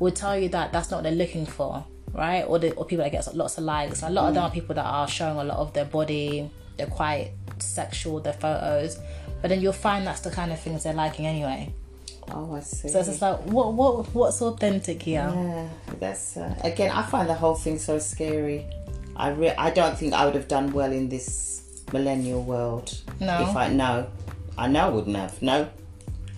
will 0.00 0.10
tell 0.12 0.36
you 0.38 0.48
that 0.50 0.72
that's 0.72 0.90
not 0.90 0.98
what 0.98 1.02
they're 1.04 1.12
looking 1.24 1.46
for, 1.46 1.84
right? 2.12 2.42
Or 2.42 2.58
the, 2.58 2.72
or 2.74 2.84
people 2.84 3.04
that 3.04 3.12
get 3.12 3.34
lots 3.36 3.56
of 3.58 3.64
likes. 3.64 4.02
A 4.02 4.10
lot 4.10 4.28
of 4.28 4.34
them 4.34 4.42
mm. 4.44 4.46
are 4.48 4.50
people 4.52 4.74
that 4.74 4.84
are 4.84 5.06
showing 5.08 5.38
a 5.38 5.44
lot 5.44 5.58
of 5.58 5.72
their 5.72 5.84
body. 5.84 6.50
They're 6.76 6.86
quite 6.86 7.32
sexual. 7.58 8.20
Their 8.20 8.32
photos, 8.32 8.98
but 9.40 9.48
then 9.48 9.60
you'll 9.60 9.72
find 9.72 10.06
that's 10.06 10.20
the 10.20 10.30
kind 10.30 10.52
of 10.52 10.60
things 10.60 10.84
they're 10.84 10.92
liking 10.92 11.26
anyway. 11.26 11.72
Oh, 12.30 12.54
I 12.54 12.60
see. 12.60 12.88
So 12.88 13.00
it's 13.00 13.08
just 13.08 13.22
like, 13.22 13.40
what, 13.42 13.74
what, 13.74 14.06
what's 14.14 14.40
authentic 14.40 15.02
here? 15.02 15.30
yeah, 15.34 15.68
that's 16.00 16.36
uh, 16.36 16.54
again. 16.62 16.90
I 16.90 17.02
find 17.02 17.28
the 17.28 17.34
whole 17.34 17.54
thing 17.54 17.78
so 17.78 17.98
scary. 17.98 18.66
I 19.16 19.30
re- 19.30 19.54
I 19.56 19.70
don't 19.70 19.96
think 19.96 20.14
I 20.14 20.24
would 20.24 20.34
have 20.34 20.48
done 20.48 20.72
well 20.72 20.90
in 20.90 21.08
this 21.08 21.82
millennial 21.92 22.42
world. 22.42 22.96
No? 23.20 23.48
If 23.48 23.56
I 23.56 23.68
no, 23.68 24.08
I 24.56 24.68
know 24.68 24.86
I 24.86 24.88
wouldn't 24.88 25.16
have. 25.16 25.40
No, 25.42 25.68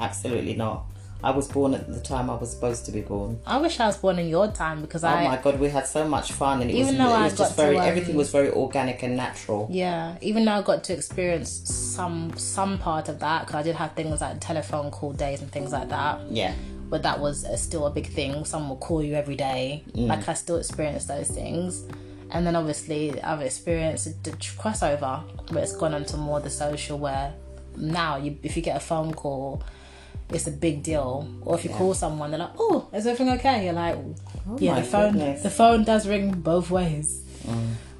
absolutely 0.00 0.54
not. 0.54 0.85
I 1.24 1.30
was 1.30 1.48
born 1.48 1.74
at 1.74 1.88
the 1.92 2.00
time 2.00 2.28
I 2.30 2.34
was 2.36 2.50
supposed 2.50 2.84
to 2.86 2.92
be 2.92 3.00
born. 3.00 3.40
I 3.46 3.56
wish 3.58 3.80
I 3.80 3.86
was 3.86 3.96
born 3.96 4.18
in 4.18 4.28
your 4.28 4.48
time 4.48 4.80
because 4.82 5.02
Oh 5.02 5.08
I, 5.08 5.24
Oh 5.24 5.28
my 5.28 5.36
god, 5.38 5.58
we 5.58 5.68
had 5.68 5.86
so 5.86 6.06
much 6.06 6.32
fun, 6.32 6.60
and 6.62 6.70
it 6.70 6.74
Even 6.74 6.88
was, 6.88 6.96
though 6.98 7.14
it 7.14 7.18
I 7.18 7.24
was 7.24 7.32
got 7.32 7.38
just 7.44 7.56
to, 7.56 7.62
very. 7.62 7.78
um, 7.78 7.86
everything 7.86 8.16
was 8.16 8.30
very 8.30 8.50
organic 8.50 9.02
and 9.02 9.16
natural. 9.16 9.66
yeah, 9.70 10.16
even 10.20 10.44
though 10.44 10.52
I 10.52 10.62
got 10.62 10.84
to 10.84 10.92
experience 10.92 11.50
some 11.50 12.36
some 12.36 12.78
part 12.78 13.08
of 13.08 13.18
that 13.20 13.40
because 13.46 13.54
I 13.56 13.62
did 13.62 13.76
have 13.76 13.92
things 13.94 14.20
like 14.20 14.40
telephone 14.40 14.90
call 14.90 15.12
days 15.12 15.40
and 15.42 15.50
things 15.50 15.72
like 15.72 15.88
that. 15.88 16.20
Yeah. 16.30 16.54
But 16.88 17.02
that 17.02 17.18
was 17.18 17.44
uh, 17.44 17.56
still 17.56 17.86
a 17.86 17.90
big 17.90 18.06
thing. 18.06 18.44
Someone 18.44 18.68
will 18.70 18.76
call 18.76 19.02
you 19.02 19.14
every 19.14 19.34
day. 19.36 19.82
Mm. 19.92 20.06
Like 20.06 20.28
I 20.28 20.34
still 20.34 20.56
experience 20.58 21.06
those 21.06 21.28
things. 21.28 21.84
And 22.30 22.46
then 22.46 22.54
obviously 22.54 23.20
I've 23.22 23.40
experienced 23.40 24.22
the 24.22 24.30
crossover 24.32 25.22
where 25.50 25.62
it's 25.64 25.74
gone 25.76 25.94
onto 25.94 26.16
more 26.16 26.38
the 26.40 26.50
social 26.50 26.98
where 26.98 27.32
now 27.76 28.16
you 28.16 28.36
if 28.42 28.56
you 28.56 28.62
get 28.62 28.76
a 28.76 28.80
phone 28.80 29.12
call 29.14 29.62
it's 30.30 30.46
a 30.46 30.50
big 30.50 30.82
deal. 30.82 31.28
Or 31.42 31.54
if 31.56 31.64
you 31.64 31.70
call 31.70 31.94
someone, 31.94 32.30
they're 32.30 32.40
like, 32.40 32.54
"Oh, 32.58 32.88
is 32.92 33.06
everything 33.06 33.34
okay?" 33.34 33.64
You're 33.64 33.74
like, 33.74 33.96
"Yeah, 34.58 34.72
Oh 34.72 34.74
my 34.76 34.80
the 34.80 34.86
phone, 34.86 35.12
goodness. 35.12 35.42
the 35.42 35.50
phone 35.50 35.84
does 35.84 36.06
ring 36.08 36.32
both 36.32 36.70
ways." 36.70 37.22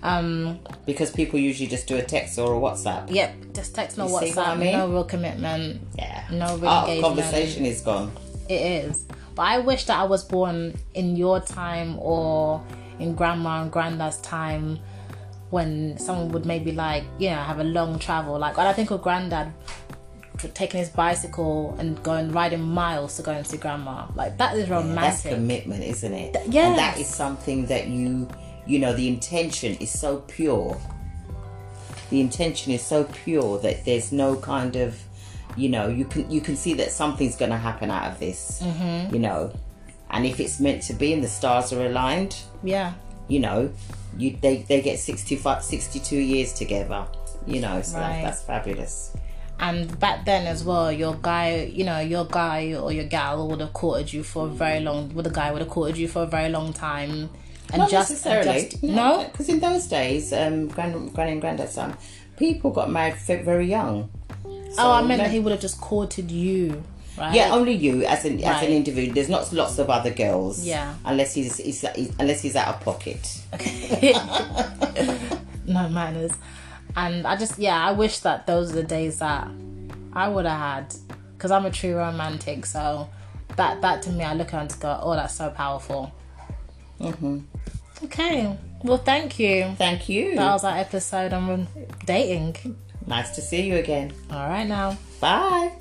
Um, 0.03 0.59
Because 0.85 1.11
people 1.11 1.39
usually 1.39 1.69
just 1.69 1.87
do 1.89 1.97
a 1.97 2.03
text 2.03 2.39
or 2.39 2.55
a 2.55 2.59
WhatsApp. 2.61 3.11
yep, 3.11 3.35
just 3.55 3.75
text, 3.75 3.99
no 3.99 4.07
WhatsApp, 4.07 4.37
what 4.37 4.49
I 4.49 4.57
mean? 4.57 4.73
no 4.73 4.89
real 4.89 5.05
commitment. 5.05 5.81
Yeah. 5.99 6.25
No 6.31 6.57
real 6.59 6.71
engagement. 6.81 7.03
conversation 7.03 7.65
is 7.67 7.81
gone. 7.81 8.13
It 8.49 8.85
is. 8.85 9.07
But 9.35 9.43
I 9.43 9.59
wish 9.59 9.85
that 9.87 9.99
I 9.99 10.05
was 10.05 10.23
born 10.25 10.75
in 10.95 11.17
your 11.17 11.41
time 11.41 11.99
or 11.99 12.63
in 13.01 13.15
grandma 13.15 13.63
and 13.63 13.71
granddad's 13.73 14.19
time 14.19 14.79
when 15.51 15.99
someone 15.99 16.29
would 16.31 16.47
maybe 16.47 16.73
like, 16.73 17.05
you 17.19 17.31
know, 17.31 17.37
have 17.37 17.59
a 17.59 17.65
long 17.65 17.99
travel. 17.99 18.39
Like, 18.39 18.59
I 18.59 18.73
think 18.73 18.91
of 18.91 19.03
granddad 19.03 19.53
taking 20.55 20.81
his 20.81 20.89
bicycle 20.89 21.77
and 21.79 22.03
going 22.03 22.31
riding 22.33 22.63
miles 22.63 23.17
to 23.17 23.23
go 23.23 23.33
and 23.33 23.47
see 23.47 23.57
grandma. 23.57 24.07
Like, 24.15 24.39
that 24.39 24.57
is 24.57 24.69
romantic. 24.69 25.23
That's 25.23 25.35
commitment, 25.35 25.85
isn't 25.85 26.13
it? 26.13 26.37
And 26.37 26.79
that 26.79 26.99
is 26.99 27.09
something 27.09 27.67
that 27.67 27.89
you, 27.89 28.29
you 28.67 28.79
know, 28.79 28.93
the 28.93 29.09
intention 29.09 29.77
is 29.77 29.91
so 29.91 30.19
pure. 30.29 30.81
The 32.11 32.21
intention 32.21 32.73
is 32.73 32.83
so 32.83 33.05
pure 33.05 33.59
that 33.61 33.85
there's 33.85 34.13
no 34.13 34.37
kind 34.37 34.77
of, 34.77 35.01
you 35.57 35.69
know, 35.69 35.89
you 35.89 36.05
can 36.05 36.31
you 36.31 36.41
can 36.41 36.55
see 36.57 36.75
that 36.75 36.93
something's 36.93 37.35
going 37.37 37.51
to 37.51 37.57
happen 37.57 37.91
out 37.91 38.13
of 38.13 38.21
this. 38.21 38.61
Mm-hmm. 38.63 39.15
You 39.15 39.21
know, 39.21 39.53
and 40.11 40.25
if 40.25 40.39
it's 40.39 40.61
meant 40.61 40.83
to 40.85 40.95
be 40.95 41.13
and 41.13 41.23
the 41.25 41.29
stars 41.29 41.73
are 41.73 41.85
aligned, 41.85 42.37
yeah. 42.63 42.93
you 43.29 43.41
know, 43.41 43.71
you 44.17 44.37
they 44.41 44.59
they 44.69 44.81
get 44.83 44.99
65, 45.01 45.65
62 45.65 46.17
years 46.17 46.53
together. 46.53 47.07
You 47.47 47.61
know, 47.61 47.83
so 47.83 47.99
Right. 47.99 48.23
that's 48.23 48.43
fabulous. 48.43 49.13
And 49.59 49.99
back 49.99 50.25
then 50.27 50.47
as 50.47 50.63
well, 50.65 50.93
your 50.93 51.15
guy, 51.15 51.71
you 51.73 51.85
know, 51.85 51.99
your 51.99 52.27
guy 52.27 52.75
or 52.75 52.93
your 52.93 53.05
gal 53.05 53.49
would 53.49 53.61
have 53.61 53.73
courted 53.73 54.13
you 54.13 54.23
for 54.23 54.47
a 54.47 54.51
very 54.51 54.81
long. 54.81 55.15
Well, 55.15 55.23
the 55.23 55.31
guy 55.31 55.51
would 55.51 55.63
have 55.63 55.71
courted 55.71 55.97
you 55.97 56.09
for 56.09 56.23
a 56.25 56.27
very 56.27 56.51
long 56.51 56.73
time. 56.73 57.31
and 57.73 57.79
Not 57.79 57.91
just, 57.91 58.11
necessarily. 58.11 58.69
just 58.69 58.83
no. 58.83 59.27
because 59.33 59.49
in 59.49 59.61
those 59.61 59.87
days, 59.87 60.33
um, 60.33 60.69
grand, 60.69 61.13
granny 61.15 61.33
and 61.33 61.41
granddad's 61.41 61.75
time, 61.75 61.97
people 62.37 62.71
got 62.71 62.91
married 62.91 63.17
very 63.17 63.67
young. 63.67 64.11
Oh, 64.79 64.93
I 64.93 65.01
meant 65.03 65.19
no- 65.19 65.25
that 65.25 65.31
he 65.31 65.41
would 65.41 65.53
have 65.53 65.61
just 65.61 65.81
courted 65.81 66.31
you, 66.31 66.83
right? 67.17 67.35
Yeah, 67.35 67.53
only 67.53 67.73
you 67.73 68.05
as 68.05 68.27
an 68.27 68.43
as 68.45 68.63
an 68.63 68.69
individual. 68.73 69.15
There's 69.15 69.31
not 69.31 69.51
lots 69.55 69.79
of 69.79 69.89
other 69.89 70.11
girls. 70.11 70.63
Yeah. 70.65 70.95
Unless 71.05 71.33
he's, 71.35 71.57
he's, 71.57 71.81
he's 71.95 72.13
unless 72.19 72.43
he's 72.43 72.57
out 72.57 72.69
of 72.75 72.81
pocket. 72.83 73.41
Okay. 73.55 74.13
no 75.67 75.89
manners. 75.89 76.33
And 76.97 77.27
I 77.27 77.37
just, 77.37 77.59
yeah, 77.59 77.79
I 77.87 77.93
wish 77.93 78.21
that 78.21 78.47
those 78.47 78.73
are 78.73 78.77
the 78.77 78.83
days 78.83 79.19
that 79.19 79.49
I 80.13 80.29
would 80.29 80.47
have 80.47 80.59
had. 80.61 80.95
Because 81.37 81.51
I'm 81.51 81.67
a 81.67 81.71
true 81.71 81.95
romantic. 81.97 82.65
So 82.65 83.09
that, 83.57 83.83
that 83.83 84.03
to 84.03 84.11
me, 84.11 84.25
I 84.25 84.33
look 84.35 84.55
at 84.55 84.73
and 84.73 84.81
go, 84.81 84.99
oh, 85.03 85.15
that's 85.15 85.35
so 85.35 85.51
powerful. 85.51 86.13
hmm 86.99 87.41
Okay. 88.05 88.57
Well, 88.83 88.99
thank 88.99 89.39
you. 89.39 89.75
Thank 89.77 90.09
you. 90.09 90.37
That 90.37 90.53
was 90.53 90.65
our 90.65 90.77
episode 90.77 91.33
on 91.33 91.67
dating. 92.05 92.77
nice 93.07 93.35
to 93.37 93.41
see 93.41 93.63
you 93.69 93.77
again. 93.77 94.13
All 94.31 94.49
right 94.49 94.67
now. 94.67 94.97
Bye. 95.21 95.73